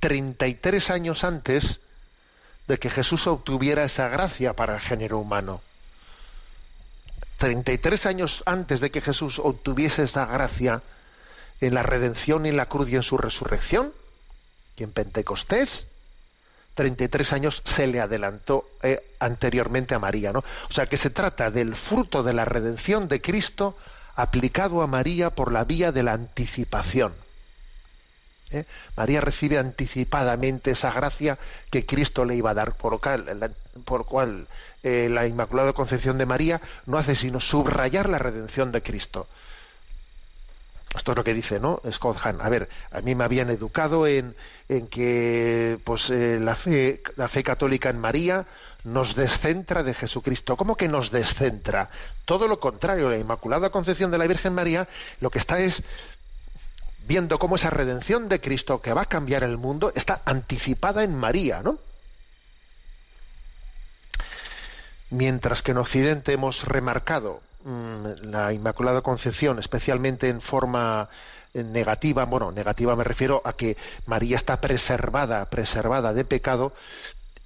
[0.00, 1.80] 33 años antes
[2.68, 5.60] de que Jesús obtuviera esa gracia para el género humano.
[7.38, 10.82] 33 años antes de que Jesús obtuviese esa gracia
[11.60, 13.92] en la redención y en la cruz y en su resurrección,
[14.76, 15.88] y en Pentecostés,
[16.74, 20.40] 33 años se le adelantó eh, anteriormente a María, ¿no?
[20.40, 23.76] O sea que se trata del fruto de la redención de Cristo
[24.14, 27.12] aplicado a María por la vía de la anticipación.
[28.50, 28.64] ¿eh?
[28.96, 31.38] María recibe anticipadamente esa gracia
[31.70, 33.54] que Cristo le iba a dar, por lo cual,
[33.84, 34.46] por cual
[34.82, 39.26] eh, la Inmaculada Concepción de María no hace sino subrayar la redención de Cristo.
[40.94, 41.80] Esto es lo que dice, ¿no?
[41.90, 42.40] Scott Hahn.
[42.40, 44.34] A ver, a mí me habían educado en,
[44.90, 48.46] que pues, eh, la, fe, la fe católica en María
[48.84, 50.56] nos descentra de Jesucristo.
[50.56, 51.90] ¿Cómo que nos descentra?
[52.24, 54.88] Todo lo contrario, la Inmaculada Concepción de la Virgen María
[55.20, 55.82] lo que está es
[57.06, 61.14] viendo cómo esa redención de Cristo que va a cambiar el mundo está anticipada en
[61.14, 61.78] María, ¿no?
[65.10, 71.08] Mientras que en Occidente hemos remarcado la Inmaculada Concepción, especialmente en forma
[71.54, 76.72] negativa, bueno, negativa me refiero a que María está preservada, preservada de pecado,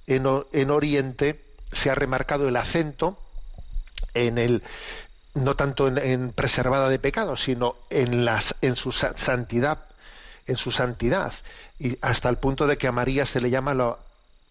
[0.07, 3.17] en, en Oriente se ha remarcado el acento
[4.13, 4.63] en el
[5.33, 9.79] no tanto en, en, preservada de pecado, sino en las en su santidad,
[10.47, 11.33] en su santidad,
[11.77, 13.97] y hasta el punto de que a María se le llama la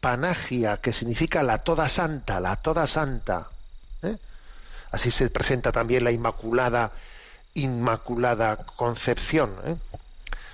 [0.00, 3.48] panagia, que significa la toda santa, la toda santa.
[4.02, 4.16] ¿eh?
[4.90, 6.92] Así se presenta también la inmaculada,
[8.76, 9.54] concepción.
[9.64, 9.76] ¿eh?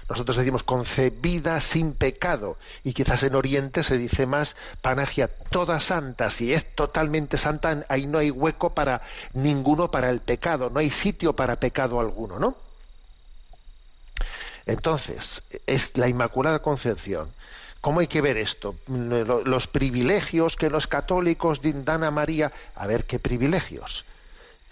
[0.09, 6.31] Nosotros decimos concebida sin pecado y quizás en Oriente se dice más panagia toda santa.
[6.31, 9.01] Si es totalmente santa, ahí no hay hueco para
[9.33, 12.57] ninguno para el pecado, no hay sitio para pecado alguno, ¿no?
[14.67, 17.31] Entonces, es la Inmaculada Concepción.
[17.81, 18.77] ¿Cómo hay que ver esto?
[18.87, 22.53] Los privilegios que los católicos dan a María.
[22.77, 24.05] A ver, ¿qué privilegios?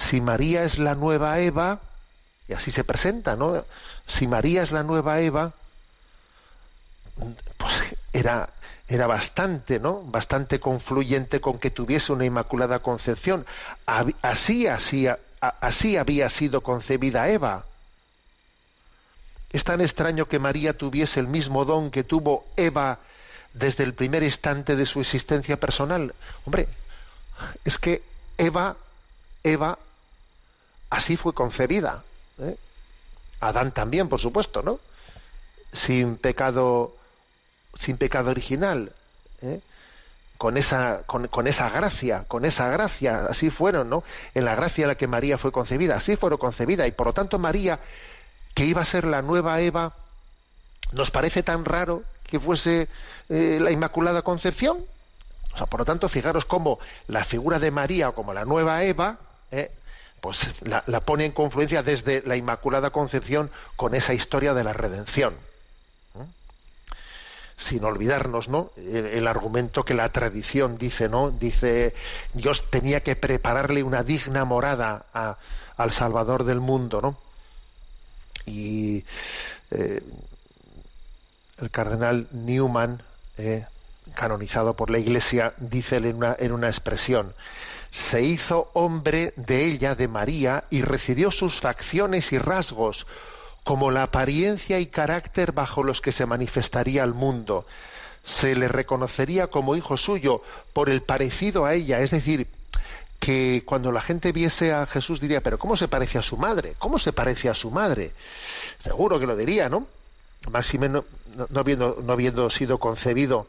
[0.01, 1.78] Si María es la nueva Eva,
[2.48, 3.64] y así se presenta, ¿no?
[4.07, 5.53] Si María es la nueva Eva,
[7.59, 8.48] pues era,
[8.88, 10.03] era bastante, ¿no?
[10.03, 13.46] Bastante confluyente con que tuviese una inmaculada concepción.
[13.86, 15.07] Así, así,
[15.40, 17.66] así había sido concebida Eva.
[19.53, 23.01] Es tan extraño que María tuviese el mismo don que tuvo Eva
[23.53, 26.14] desde el primer instante de su existencia personal.
[26.46, 26.68] Hombre,
[27.64, 28.03] es que
[28.38, 28.76] Eva,
[29.44, 29.78] Eva,
[30.91, 32.03] así fue concebida.
[32.38, 32.57] ¿eh?
[33.41, 34.80] Adán también, por supuesto, ¿no?
[35.72, 36.95] Sin pecado,
[37.74, 38.93] sin pecado original,
[39.41, 39.61] ¿eh?
[40.36, 44.05] con esa, con, con, esa gracia, con esa gracia, así fueron, ¿no?
[44.34, 47.12] En la gracia en la que María fue concebida, así fueron concebida, y por lo
[47.12, 47.80] tanto María,
[48.55, 49.95] que iba a ser la nueva Eva,
[50.93, 52.88] ¿nos parece tan raro que fuese
[53.28, 54.84] eh, la Inmaculada Concepción?
[55.53, 59.18] O sea, por lo tanto, fijaros cómo la figura de María como la nueva Eva,
[59.51, 59.70] ¿eh?
[60.21, 65.35] Pues la, pone en confluencia desde la Inmaculada Concepción con esa historia de la redención.
[66.14, 66.25] ¿eh?
[67.57, 68.71] Sin olvidarnos, ¿no?
[68.77, 71.31] El, argumento que la tradición dice, ¿no?
[71.31, 71.95] Dice
[72.35, 75.07] Dios tenía que prepararle una digna morada
[75.77, 77.16] al Salvador del mundo, ¿no?
[78.47, 79.05] Y
[79.71, 80.03] eh,
[81.59, 83.03] el cardenal Newman,
[83.39, 83.64] eh,
[84.14, 87.35] canonizado por la Iglesia, dice en una, en una expresión
[87.91, 93.07] se hizo hombre de ella, de María, y recibió sus facciones y rasgos,
[93.64, 97.66] como la apariencia y carácter bajo los que se manifestaría al mundo.
[98.22, 102.47] Se le reconocería como hijo suyo por el parecido a ella, es decir,
[103.18, 106.74] que cuando la gente viese a Jesús diría, pero ¿cómo se parece a su madre?
[106.78, 108.12] ¿Cómo se parece a su madre?
[108.78, 109.86] Seguro que lo diría, ¿no?
[110.51, 111.05] Máxime no,
[111.36, 113.47] no, habiendo, no habiendo sido concebido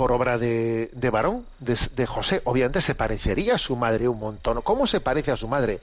[0.00, 2.40] por obra de, varón, de, José.
[2.44, 4.62] Obviamente se parecería a su madre un montón.
[4.62, 5.80] ¿Cómo se parece a su madre?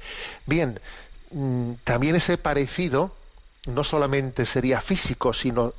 [0.48, 0.80] Bien,
[1.30, 3.12] mmm, también ese parecido
[3.68, 5.72] no solamente sería físico, sino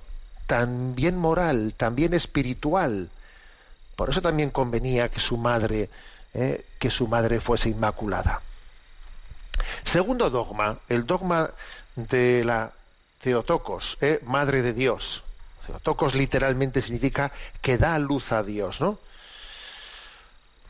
[0.47, 3.11] también moral, también espiritual.
[3.97, 5.91] Por eso también convenía que su madre,
[6.32, 8.41] eh, que su madre fuese inmaculada.
[9.84, 11.51] Segundo dogma, el dogma
[11.97, 12.70] de la
[13.20, 15.24] Teotocos, eh, Madre de Dios.
[15.69, 18.99] Teotocos literalmente significa que da luz a Dios, ¿no?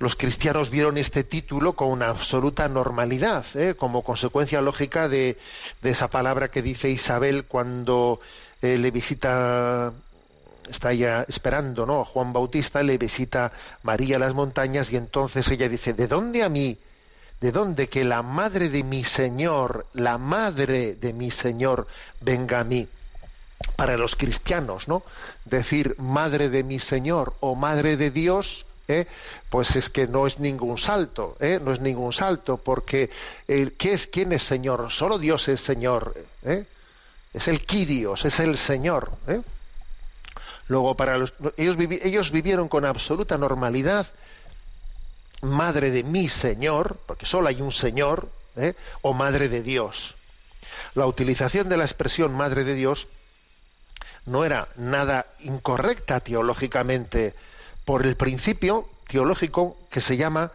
[0.01, 3.75] Los cristianos vieron este título con una absoluta normalidad, ¿eh?
[3.77, 5.39] como consecuencia lógica de,
[5.83, 8.21] de, esa palabra que dice Isabel cuando
[8.63, 9.93] eh, le visita,
[10.69, 12.05] está ya esperando, ¿no?
[12.05, 16.49] Juan Bautista le visita María a las montañas y entonces ella dice, ¿de dónde a
[16.49, 16.79] mí?
[17.41, 21.87] ¿De dónde que la madre de mi Señor, la madre de mi Señor
[22.21, 22.89] venga a mí?
[23.77, 25.03] Para los cristianos, ¿no?
[25.45, 29.07] Decir madre de mi Señor o madre de Dios, ¿eh?
[29.51, 31.61] pues es que no es ningún salto, ¿eh?
[31.63, 33.11] no es ningún salto, porque
[33.47, 34.91] ¿qué es, ¿quién es Señor?
[34.91, 36.67] Solo Dios es Señor, ¿eh?
[37.35, 39.13] es el Kyrios, es el Señor.
[39.27, 39.41] ¿eh?
[40.69, 44.07] Luego, para los, ellos vivieron con absoluta normalidad,
[45.41, 48.75] madre de mi Señor, porque solo hay un Señor, ¿eh?
[49.03, 50.15] o madre de Dios.
[50.95, 53.09] La utilización de la expresión madre de Dios
[54.29, 57.35] no era nada incorrecta teológicamente
[57.85, 60.53] por el principio teológico que se llama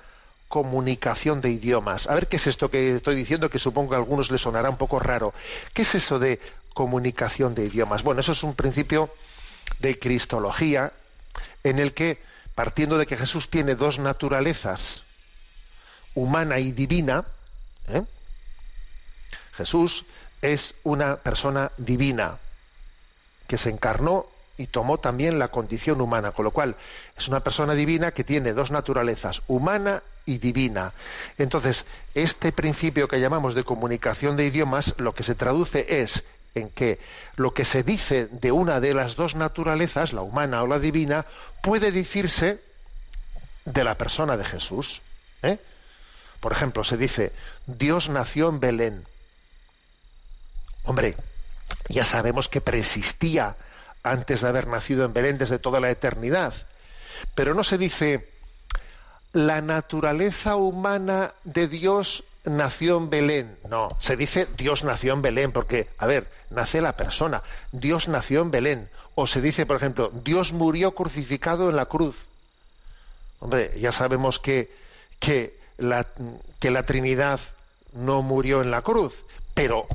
[0.47, 2.07] comunicación de idiomas.
[2.07, 4.69] A ver qué es esto que estoy diciendo, que supongo que a algunos les sonará
[4.69, 5.33] un poco raro.
[5.73, 6.39] ¿Qué es eso de
[6.75, 8.03] comunicación de idiomas?
[8.03, 9.09] Bueno, eso es un principio
[9.79, 10.93] de cristología
[11.63, 12.21] en el que,
[12.53, 15.01] partiendo de que Jesús tiene dos naturalezas,
[16.13, 17.25] humana y divina,
[17.87, 18.03] ¿eh?
[19.55, 20.05] Jesús
[20.41, 22.37] es una persona divina
[23.47, 24.27] que se encarnó
[24.57, 26.75] y tomó también la condición humana, con lo cual
[27.17, 30.93] es una persona divina que tiene dos naturalezas, humana y divina.
[31.37, 36.23] Entonces, este principio que llamamos de comunicación de idiomas, lo que se traduce es
[36.55, 36.99] en que
[37.35, 41.25] lo que se dice de una de las dos naturalezas, la humana o la divina,
[41.61, 42.61] puede decirse
[43.65, 45.01] de la persona de Jesús.
[45.41, 45.57] ¿eh?
[46.39, 47.31] Por ejemplo, se dice,
[47.65, 49.05] Dios nació en Belén.
[50.83, 51.15] Hombre,
[51.89, 53.57] ya sabemos que preexistía
[54.03, 56.53] antes de haber nacido en Belén desde toda la eternidad.
[57.35, 58.29] Pero no se dice,
[59.31, 63.57] la naturaleza humana de Dios nació en Belén.
[63.69, 67.43] No, se dice Dios nació en Belén, porque, a ver, nace la persona.
[67.71, 68.89] Dios nació en Belén.
[69.15, 72.25] O se dice, por ejemplo, Dios murió crucificado en la cruz.
[73.39, 74.71] Hombre, ya sabemos que,
[75.19, 76.07] que, la,
[76.59, 77.39] que la Trinidad
[77.93, 79.13] no murió en la cruz,
[79.53, 79.87] pero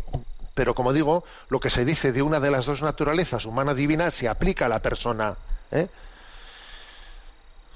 [0.59, 4.11] pero como digo, lo que se dice de una de las dos naturalezas, humana divina,
[4.11, 5.37] se aplica a la persona.
[5.71, 5.87] ¿eh?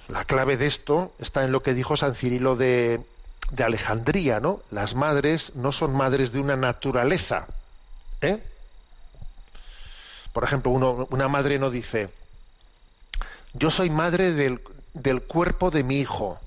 [0.08, 3.00] La clave de esto está en lo que dijo San Cirilo de,
[3.56, 4.62] Alejandría, ¿no?
[4.72, 7.46] Las madres no son madres de una naturaleza.
[8.20, 8.42] ¿eh?
[10.32, 10.72] Por ejemplo,
[11.08, 12.10] una madre no dice,
[13.52, 16.40] yo soy madre del cuerpo de mi hijo.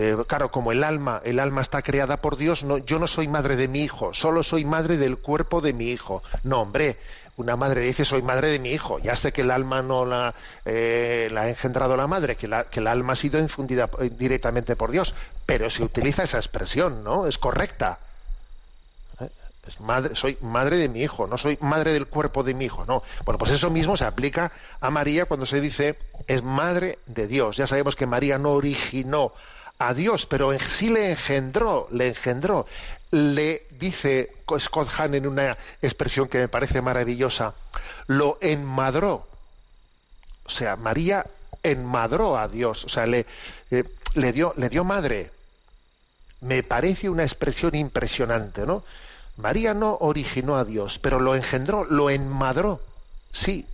[0.00, 3.56] Eh, claro, como el alma, el alma está creada por Dios, yo no soy madre
[3.56, 6.22] de mi hijo, solo soy madre del cuerpo de mi hijo.
[6.44, 6.98] No, hombre,
[7.36, 10.36] una madre dice soy madre de mi hijo, ya sé que el alma no la,
[10.64, 14.08] eh, la ha engendrado la madre, que, la, que el alma ha sido infundida eh,
[14.16, 17.26] directamente por Dios, pero se utiliza esa expresión, ¿no?
[17.26, 17.98] Es correcta.
[19.66, 22.84] Es madre, soy madre de mi hijo, no soy madre del cuerpo de mi hijo,
[22.86, 23.02] no.
[23.24, 27.56] Bueno, pues eso mismo se aplica a María cuando se dice es madre de Dios.
[27.56, 29.32] Ya sabemos que María no originó
[29.78, 32.66] a Dios, pero sí le engendró, le engendró.
[33.10, 37.54] Le dice Scott Hahn en una expresión que me parece maravillosa,
[38.06, 39.26] lo enmadró.
[40.44, 41.26] O sea, María
[41.62, 43.26] enmadró a Dios, o sea, le,
[43.70, 45.30] eh, le, dio, le dio madre.
[46.40, 48.84] Me parece una expresión impresionante, ¿no?
[49.36, 52.80] María no originó a Dios, pero lo engendró, lo enmadró.
[53.32, 53.66] Sí,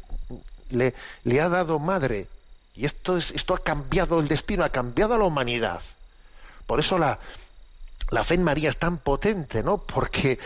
[0.70, 0.94] le,
[1.24, 2.26] le ha dado madre.
[2.74, 5.80] Y esto, es, esto ha cambiado el destino, ha cambiado a la humanidad.
[6.66, 7.18] Por eso la,
[8.10, 9.78] la fe en María es tan potente, ¿no?
[9.78, 10.38] Porque,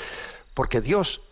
[0.55, 1.23] porque Dios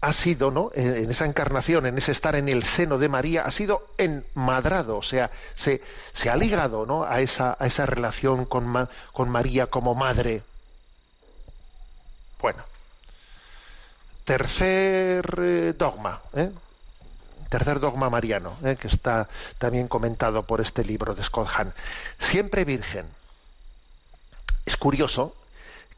[0.00, 0.70] ha sido, ¿no?
[0.74, 5.02] En, esa encarnación, en ese estar en el seno de María, ha sido enmadrado, o
[5.02, 7.04] sea, se, se ha ligado, ¿no?
[7.04, 10.42] A esa, a esa relación con, Ma, con María como madre.
[12.40, 12.62] Bueno.
[14.24, 16.50] Tercer eh, dogma, ¿eh?
[17.54, 18.74] Tercer dogma mariano, ¿eh?
[18.74, 19.28] que está
[19.58, 21.72] también comentado por este libro de Scott Hahn.
[22.18, 23.06] Siempre virgen.
[24.66, 25.36] Es curioso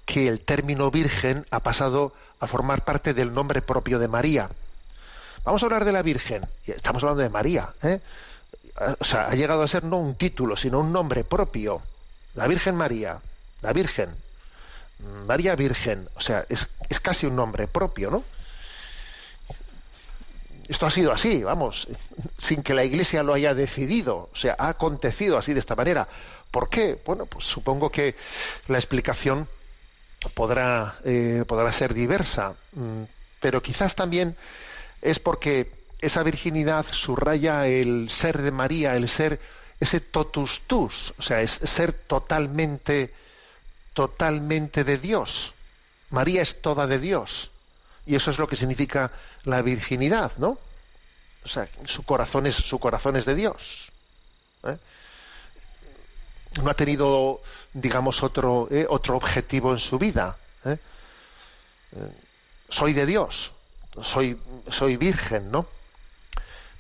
[0.04, 4.50] que el término virgen ha pasado a formar parte del nombre propio de María.
[5.44, 6.46] Vamos a hablar de la Virgen.
[6.66, 7.72] Estamos hablando de María.
[7.82, 8.00] ¿eh?
[8.98, 11.80] O sea, ha llegado a ser no un título, sino un nombre propio.
[12.34, 13.20] La Virgen María.
[13.62, 14.10] La Virgen.
[15.26, 16.08] María Virgen.
[16.16, 18.24] O sea, es, es casi un nombre propio, ¿no?
[20.68, 21.86] Esto ha sido así, vamos,
[22.38, 24.28] sin que la Iglesia lo haya decidido.
[24.32, 26.08] O sea, ha acontecido así de esta manera.
[26.50, 26.98] ¿Por qué?
[27.04, 28.14] Bueno, pues supongo que
[28.68, 29.48] la explicación
[30.34, 33.02] podrá, eh, podrá ser diversa, mm,
[33.40, 34.36] pero quizás también
[35.02, 39.40] es porque esa virginidad subraya el ser de María, el ser,
[39.80, 43.12] ese totus tus, o sea, es ser totalmente,
[43.92, 45.54] totalmente de Dios.
[46.10, 47.50] María es toda de Dios.
[48.06, 49.10] Y eso es lo que significa
[49.44, 50.58] la virginidad, ¿no?
[51.44, 53.90] O sea, su corazón es, su corazón es de Dios.
[54.64, 54.78] ¿eh?
[56.62, 57.40] No ha tenido,
[57.72, 58.86] digamos, otro, ¿eh?
[58.88, 60.36] otro objetivo en su vida.
[60.64, 60.78] ¿eh?
[62.68, 63.52] soy de Dios,
[64.02, 64.38] soy,
[64.70, 65.66] soy virgen, ¿no?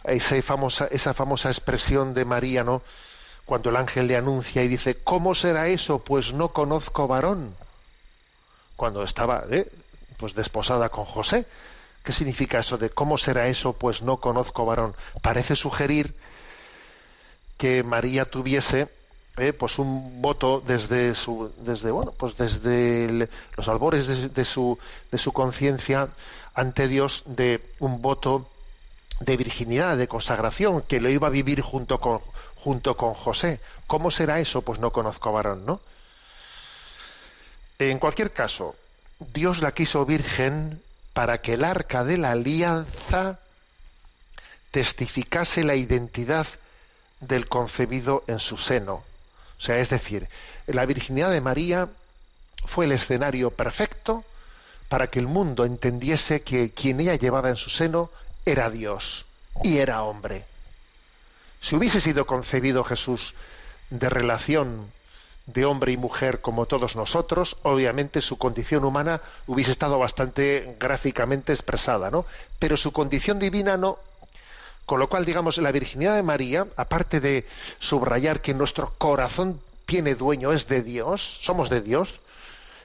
[0.04, 2.82] Esa famosa, esa famosa expresión de María, ¿no?
[3.44, 6.00] Cuando el ángel le anuncia y dice, ¿cómo será eso?
[6.00, 7.54] Pues no conozco varón.
[8.76, 9.44] Cuando estaba.
[10.16, 11.46] Pues desposada con José.
[12.02, 13.72] ¿Qué significa eso de cómo será eso?
[13.72, 14.94] Pues no conozco varón.
[15.22, 16.14] Parece sugerir
[17.58, 18.88] que María tuviese
[19.38, 24.78] eh, pues un voto desde su desde bueno pues desde los albores de, de su
[25.10, 26.08] de su conciencia
[26.54, 28.48] ante Dios de un voto
[29.20, 32.20] de virginidad de consagración que lo iba a vivir junto con
[32.56, 35.80] junto con José cómo será eso pues no conozco varón no
[37.78, 38.74] en cualquier caso
[39.18, 43.38] Dios la quiso virgen para que el arca de la alianza
[44.70, 46.46] testificase la identidad
[47.20, 49.04] del concebido en su seno.
[49.58, 50.28] O sea, es decir,
[50.66, 51.88] la virginidad de María
[52.66, 54.24] fue el escenario perfecto
[54.88, 58.10] para que el mundo entendiese que quien ella llevaba en su seno
[58.44, 59.24] era Dios
[59.64, 60.44] y era hombre.
[61.60, 63.34] Si hubiese sido concebido Jesús
[63.90, 64.92] de relación
[65.46, 71.52] de hombre y mujer como todos nosotros, obviamente su condición humana hubiese estado bastante gráficamente
[71.52, 72.26] expresada, ¿no?
[72.58, 73.98] Pero su condición divina no.
[74.86, 77.46] Con lo cual, digamos, la virginidad de María, aparte de
[77.78, 82.20] subrayar que nuestro corazón tiene dueño, es de Dios, somos de Dios,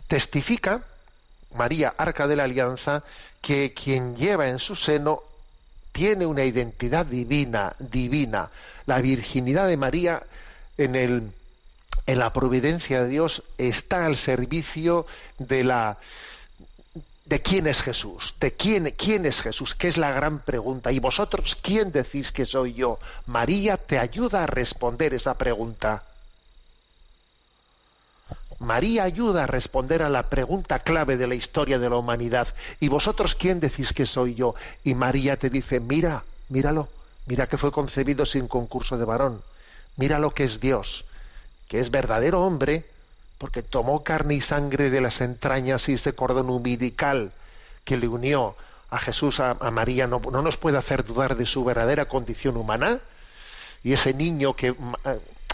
[0.07, 0.84] testifica,
[1.53, 3.03] María, arca de la alianza,
[3.41, 5.24] que quien lleva en su seno
[5.91, 8.49] tiene una identidad divina, divina.
[8.86, 10.24] La virginidad de María
[10.78, 11.32] en el
[12.07, 15.05] en la providencia de Dios está al servicio
[15.37, 15.97] de la
[17.25, 20.91] de quién es Jesús, de quién quién es Jesús, que es la gran pregunta.
[20.91, 22.99] Y vosotros quién decís que soy yo?
[23.25, 26.03] María te ayuda a responder esa pregunta.
[28.59, 32.47] María ayuda a responder a la pregunta clave de la historia de la humanidad.
[32.79, 34.53] ¿Y vosotros quién decís que soy yo?
[34.83, 36.87] Y María te dice, mira, míralo,
[37.25, 39.41] mira que fue concebido sin concurso de varón.
[39.97, 41.05] Mira lo que es Dios,
[41.72, 42.84] que es verdadero hombre,
[43.38, 47.32] porque tomó carne y sangre de las entrañas y ese cordón umbilical
[47.86, 48.57] que le unió
[48.89, 52.99] a Jesús, a, María, no, no nos puede hacer dudar de su verdadera condición humana.
[53.86, 54.76] Y ese niño que,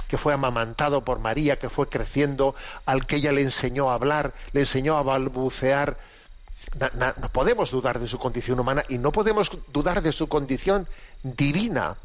[0.07, 2.55] que fue amamantado por María, que fue creciendo,
[2.87, 5.99] al que ella le enseñó a hablar, le enseñó a balbucear,
[7.19, 10.87] no podemos dudar de su condición humana y no podemos dudar de su condición
[11.21, 11.95] divina.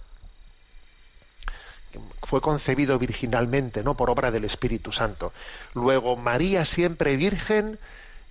[2.22, 3.94] Fue concebido virginalmente, ¿no?
[3.94, 5.32] Por obra del Espíritu Santo.
[5.74, 7.78] Luego, María siempre virgen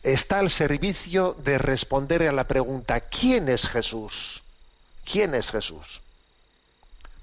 [0.03, 4.41] está al servicio de responder a la pregunta ¿quién es Jesús?
[5.09, 6.01] ¿Quién es Jesús?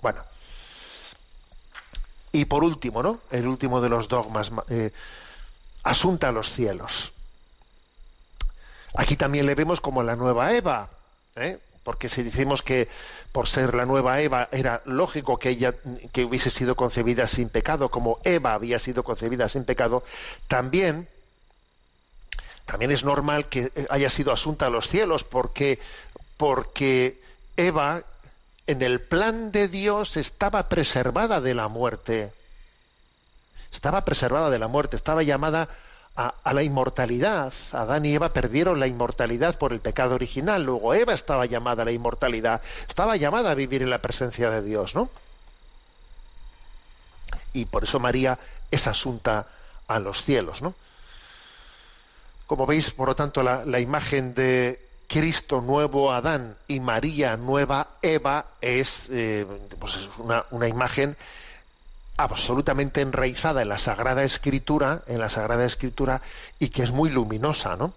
[0.01, 0.23] Bueno,
[2.33, 3.21] y por último, ¿no?
[3.31, 4.93] El último de los dogmas, eh,
[5.83, 7.13] asunta a los cielos.
[8.95, 10.91] Aquí también le vemos como la nueva Eva,
[11.37, 11.59] ¿eh?
[11.89, 12.87] Porque si decimos que
[13.33, 15.75] por ser la nueva Eva era lógico que ella
[16.13, 20.05] que hubiese sido concebida sin pecado, como Eva había sido concebida sin pecado,
[20.49, 21.09] también
[22.67, 25.79] también es normal que haya sido asunta a los cielos, porque
[26.37, 27.23] porque
[27.57, 28.03] Eva
[28.67, 32.35] en el plan de Dios estaba preservada de la muerte.
[33.73, 35.71] Estaba preservada de la muerte, estaba llamada
[36.19, 37.55] a, la inmortalidad.
[37.73, 40.65] Adán y Eva perdieron la inmortalidad por el pecado original.
[40.65, 42.61] Luego Eva estaba llamada a la inmortalidad.
[42.89, 45.09] Estaba llamada a vivir en la presencia de Dios, ¿no?
[47.53, 48.37] Y por eso María
[48.73, 49.47] es asunta
[49.87, 50.75] a los cielos, ¿no?
[52.49, 58.47] Como veis, por lo tanto, la, imagen de Cristo nuevo Adán y María nueva Eva
[58.61, 59.47] es, eh,
[59.79, 61.17] pues es una, una, imagen
[62.19, 66.21] absolutamente enraizada en la Sagrada Escritura, en la Sagrada Escritura
[66.59, 67.95] y que es muy luminosa, ¿no?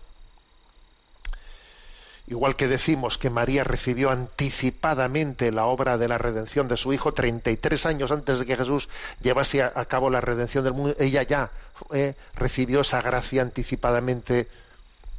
[2.27, 7.13] Igual que decimos que María recibió anticipadamente la obra de la redención de su hijo
[7.13, 8.87] 33 años antes de que Jesús
[9.21, 11.51] llevase a, cabo la redención del mundo, ella ya
[11.91, 14.47] eh, recibió esa gracia anticipadamente.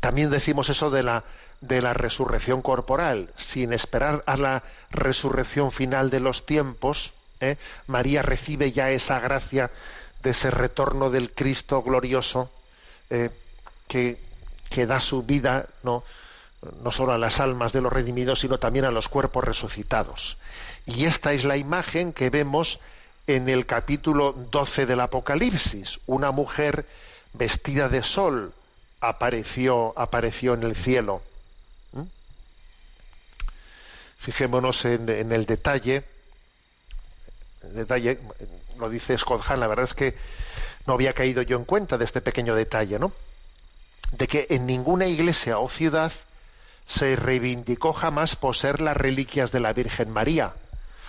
[0.00, 1.24] También decimos eso de la
[1.60, 7.12] de la resurrección corporal, sin esperar a la resurrección final de los tiempos,
[7.42, 7.56] ¿eh?
[7.86, 9.70] María recibe ya esa gracia
[10.22, 12.50] de ese retorno del Cristo glorioso
[13.10, 13.30] eh,
[13.88, 14.18] que,
[14.70, 16.04] que, da su vida no,
[16.82, 20.38] no solo a las almas de los redimidos, sino también a los cuerpos resucitados.
[20.86, 22.80] Y esta es la imagen que vemos
[23.26, 26.00] en el capítulo 12 del Apocalipsis.
[26.06, 26.86] Una mujer
[27.34, 28.54] vestida de sol
[29.00, 31.22] apareció, apareció en el cielo
[34.22, 36.04] Fijémonos en, en el detalle.
[37.62, 38.18] Detalle,
[38.78, 40.16] lo dice Scott Hahn, la verdad es que
[40.86, 43.12] no había caído yo en cuenta de este pequeño detalle, ¿no?
[44.12, 46.12] De que en ninguna iglesia o ciudad
[46.86, 50.54] se reivindicó jamás poseer las reliquias de la Virgen María.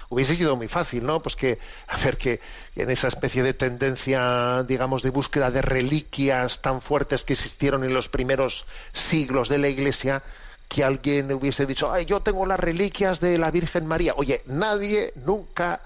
[0.09, 1.21] Hubiese sido muy fácil, ¿no?
[1.21, 2.39] Pues que, a ver, que
[2.75, 7.93] en esa especie de tendencia, digamos, de búsqueda de reliquias tan fuertes que existieron en
[7.93, 10.21] los primeros siglos de la Iglesia,
[10.67, 14.13] que alguien hubiese dicho, ay, yo tengo las reliquias de la Virgen María.
[14.15, 15.81] Oye, nadie nunca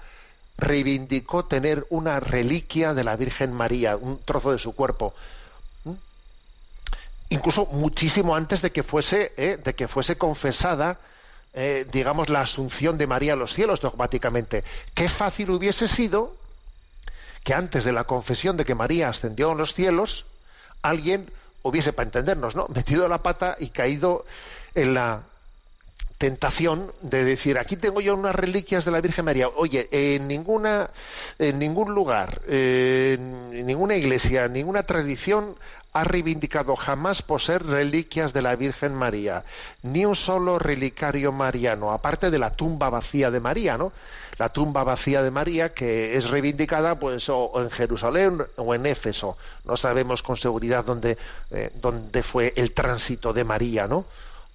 [0.58, 5.14] reivindicó tener una reliquia de la Virgen María, un trozo de su cuerpo.
[7.30, 10.98] Incluso muchísimo antes de que fuese, eh, de que fuese confesada,
[11.54, 14.64] eh, digamos, la asunción de María a los cielos dogmáticamente.
[14.94, 16.34] Qué fácil hubiese sido
[17.44, 20.26] que antes de la confesión de que María ascendió a los cielos,
[20.82, 21.30] alguien
[21.62, 22.66] hubiese, para entendernos, ¿no?
[22.68, 24.24] metido la pata y caído
[24.74, 25.22] en la
[26.18, 29.48] tentación de decir aquí tengo yo unas reliquias de la Virgen María.
[29.48, 30.90] Oye en ninguna
[31.38, 35.54] en ningún lugar en ninguna iglesia ninguna tradición
[35.92, 39.44] ha reivindicado jamás poseer reliquias de la Virgen María.
[39.82, 43.92] Ni un solo relicario mariano aparte de la tumba vacía de María no
[44.38, 49.36] la tumba vacía de María que es reivindicada pues o en Jerusalén o en Éfeso.
[49.64, 51.16] No sabemos con seguridad dónde
[51.52, 54.04] eh, dónde fue el tránsito de María no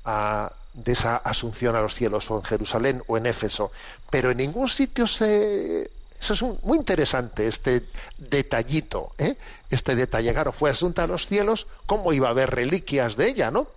[0.04, 3.72] a, de esa asunción a los cielos, o en Jerusalén o en Éfeso.
[4.10, 5.90] Pero en ningún sitio se...
[6.20, 7.84] Eso es muy interesante, este
[8.18, 9.36] detallito, ¿eh?
[9.70, 10.32] este detalle.
[10.32, 13.68] Claro, fue asunta a los cielos, ¿cómo iba a haber reliquias de ella, no?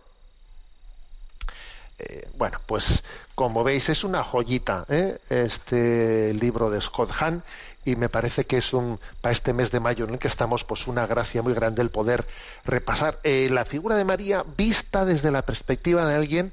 [1.99, 3.03] Eh, bueno, pues
[3.35, 5.19] como veis es una joyita ¿eh?
[5.31, 7.43] este libro de Scott Hahn
[7.87, 10.65] y me parece que es un para este mes de mayo en el que estamos
[10.65, 12.27] pues una gracia muy grande el poder
[12.67, 16.53] repasar eh, la figura de María vista desde la perspectiva de alguien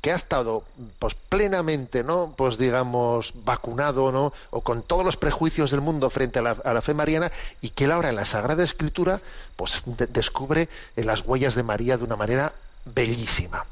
[0.00, 0.64] que ha estado
[0.98, 6.38] pues plenamente no pues digamos vacunado no o con todos los prejuicios del mundo frente
[6.38, 7.30] a la, fe mariana
[7.60, 9.20] y que él ahora en la Sagrada Escritura
[9.56, 12.52] pues descubre en las huellas de María de una manera
[12.86, 13.66] bellísima.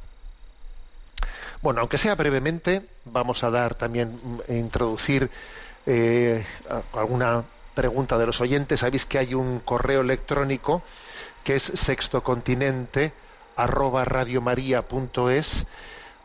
[1.62, 5.31] Bueno aunque sea brevemente vamos a dar también mm, introducir
[5.87, 6.45] eh,
[6.93, 8.81] alguna pregunta de los oyentes.
[8.81, 10.83] Sabéis que hay un correo electrónico
[11.45, 13.12] que es sextocontinente
[13.57, 15.66] arroba radiomaria.es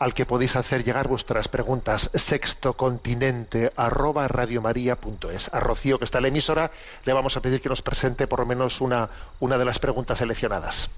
[0.03, 4.25] al que podéis hacer llegar vuestras preguntas sextocontinente arroba.
[4.25, 6.71] A Rocío, que está en la emisora,
[7.05, 10.17] le vamos a pedir que nos presente por lo menos una, una de las preguntas
[10.17, 10.89] seleccionadas.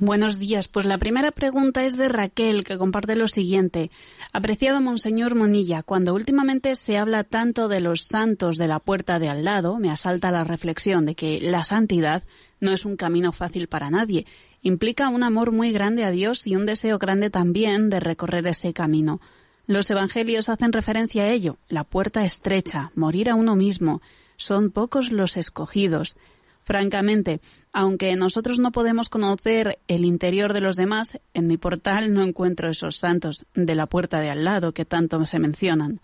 [0.00, 0.68] Buenos días.
[0.68, 3.90] Pues la primera pregunta es de Raquel, que comparte lo siguiente.
[4.34, 9.30] Apreciado Monseñor Monilla, cuando últimamente se habla tanto de los santos de la puerta de
[9.30, 12.22] al lado, me asalta la reflexión de que la santidad
[12.60, 14.26] no es un camino fácil para nadie
[14.62, 18.72] implica un amor muy grande a Dios y un deseo grande también de recorrer ese
[18.72, 19.20] camino.
[19.66, 24.02] Los evangelios hacen referencia a ello, la puerta estrecha, morir a uno mismo.
[24.36, 26.16] Son pocos los escogidos.
[26.64, 27.40] Francamente,
[27.72, 32.68] aunque nosotros no podemos conocer el interior de los demás, en mi portal no encuentro
[32.68, 36.00] esos santos de la puerta de al lado que tanto se mencionan.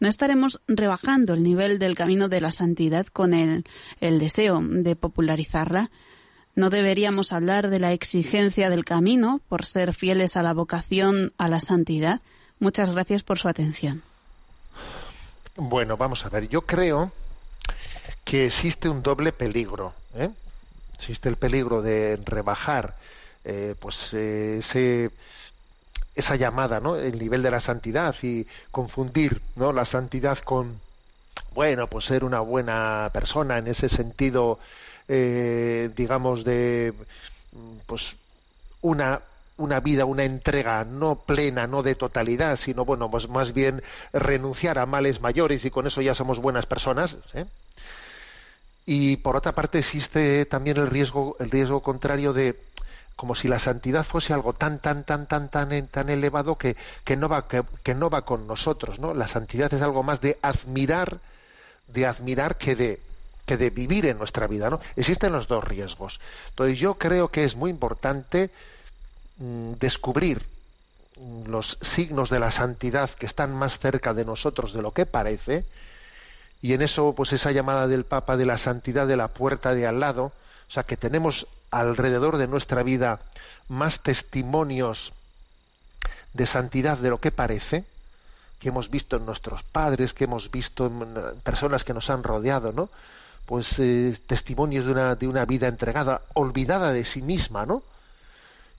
[0.00, 3.64] No estaremos rebajando el nivel del camino de la santidad con el,
[4.00, 5.90] el deseo de popularizarla.
[6.54, 11.48] No deberíamos hablar de la exigencia del camino por ser fieles a la vocación a
[11.48, 12.20] la santidad.
[12.58, 14.02] Muchas gracias por su atención.
[15.56, 16.48] Bueno, vamos a ver.
[16.48, 17.10] Yo creo
[18.24, 19.94] que existe un doble peligro.
[20.14, 20.30] ¿eh?
[20.94, 22.96] Existe el peligro de rebajar
[23.44, 25.10] eh, pues eh, ese,
[26.14, 26.96] esa llamada, ¿no?
[26.96, 29.72] El nivel de la santidad y confundir, ¿no?
[29.72, 30.80] La santidad con,
[31.54, 34.58] bueno, pues ser una buena persona en ese sentido
[35.08, 36.94] eh, digamos, de
[37.86, 38.16] pues
[38.80, 39.22] una
[39.58, 43.82] una vida, una entrega no plena, no de totalidad, sino bueno, pues más bien
[44.12, 47.18] renunciar a males mayores y con eso ya somos buenas personas.
[47.34, 47.46] ¿eh?
[48.86, 52.60] Y por otra parte existe también el riesgo, el riesgo contrario de
[53.14, 57.16] como si la santidad fuese algo tan tan tan tan tan tan elevado que, que
[57.16, 59.14] no va que, que, no va con nosotros, ¿no?
[59.14, 61.20] La santidad es algo más de admirar,
[61.88, 63.00] de admirar que de
[63.46, 64.80] que de vivir en nuestra vida, ¿no?
[64.96, 66.20] Existen los dos riesgos.
[66.50, 68.50] Entonces yo creo que es muy importante
[69.38, 70.42] mm, descubrir
[71.16, 75.06] mm, los signos de la santidad que están más cerca de nosotros de lo que
[75.06, 75.64] parece,
[76.62, 79.86] y en eso, pues esa llamada del Papa de la santidad de la puerta de
[79.86, 83.18] al lado, o sea, que tenemos alrededor de nuestra vida
[83.68, 85.12] más testimonios
[86.34, 87.84] de santidad de lo que parece,
[88.60, 92.72] que hemos visto en nuestros padres, que hemos visto en personas que nos han rodeado,
[92.72, 92.90] ¿no?
[93.46, 97.82] Pues eh, testimonios de una, de una vida entregada, olvidada de sí misma, ¿no?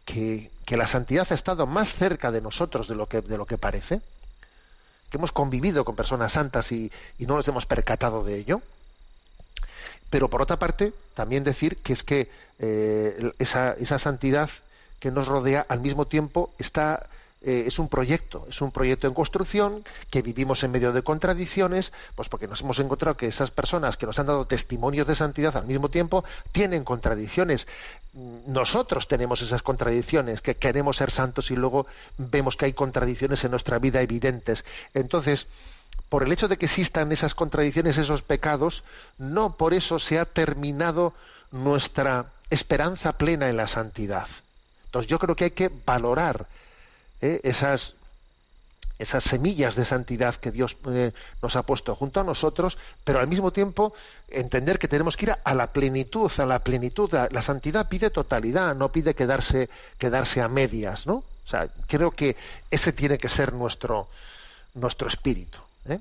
[0.05, 3.45] Que, que, la santidad ha estado más cerca de nosotros de lo que, de lo
[3.45, 4.01] que parece,
[5.09, 8.61] que hemos convivido con personas santas y, y no nos hemos percatado de ello.
[10.09, 14.49] Pero por otra parte, también decir que es que eh, esa, esa, santidad
[14.99, 17.07] que nos rodea al mismo tiempo está
[17.44, 21.91] eh, es un proyecto, es un proyecto en construcción, que vivimos en medio de contradicciones,
[22.16, 25.58] pues porque nos hemos encontrado que esas personas que nos han dado testimonios de santidad
[25.58, 26.24] al mismo tiempo
[26.54, 27.68] tienen contradicciones.
[28.48, 31.86] Nosotros tenemos esas contradicciones, que queremos ser santos y luego
[32.18, 34.64] vemos que hay contradicciones en nuestra vida evidentes.
[34.94, 35.48] Entonces,
[36.08, 38.84] por el hecho de que existan esas contradicciones, esos pecados,
[39.18, 41.14] no por eso se ha terminado
[41.52, 44.28] nuestra esperanza plena en la santidad.
[44.86, 46.46] Entonces yo creo que hay que valorar
[47.24, 47.40] ¿eh?
[47.44, 47.96] esas,
[49.00, 53.52] semillas de santidad que Dios eh, nos ha puesto junto a nosotros, pero al mismo
[53.52, 53.94] tiempo
[54.28, 57.12] entender que tenemos que ir a la plenitud, a la plenitud.
[57.32, 59.70] La santidad pide totalidad, no pide quedarse,
[60.42, 61.16] a medias, ¿no?
[61.16, 62.36] O sea, creo que
[62.72, 64.08] ese tiene que ser nuestro,
[64.76, 65.58] nuestro espíritu.
[65.88, 66.00] ¿eh?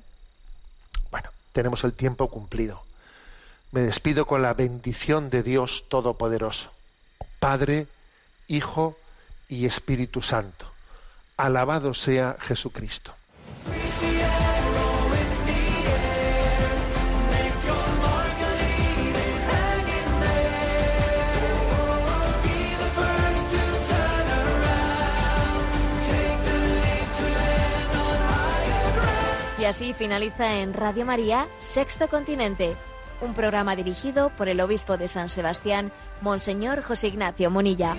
[1.11, 2.83] Bueno, tenemos el tiempo cumplido.
[3.71, 6.71] Me despido con la bendición de Dios Todopoderoso,
[7.39, 7.87] Padre,
[8.47, 8.95] Hijo
[9.49, 10.72] y Espíritu Santo.
[11.43, 13.13] Alabado sea Jesucristo.
[29.59, 32.77] Y así finaliza en Radio María, Sexto Continente,
[33.19, 35.91] un programa dirigido por el obispo de San Sebastián,
[36.21, 37.97] Monseñor José Ignacio Monilla.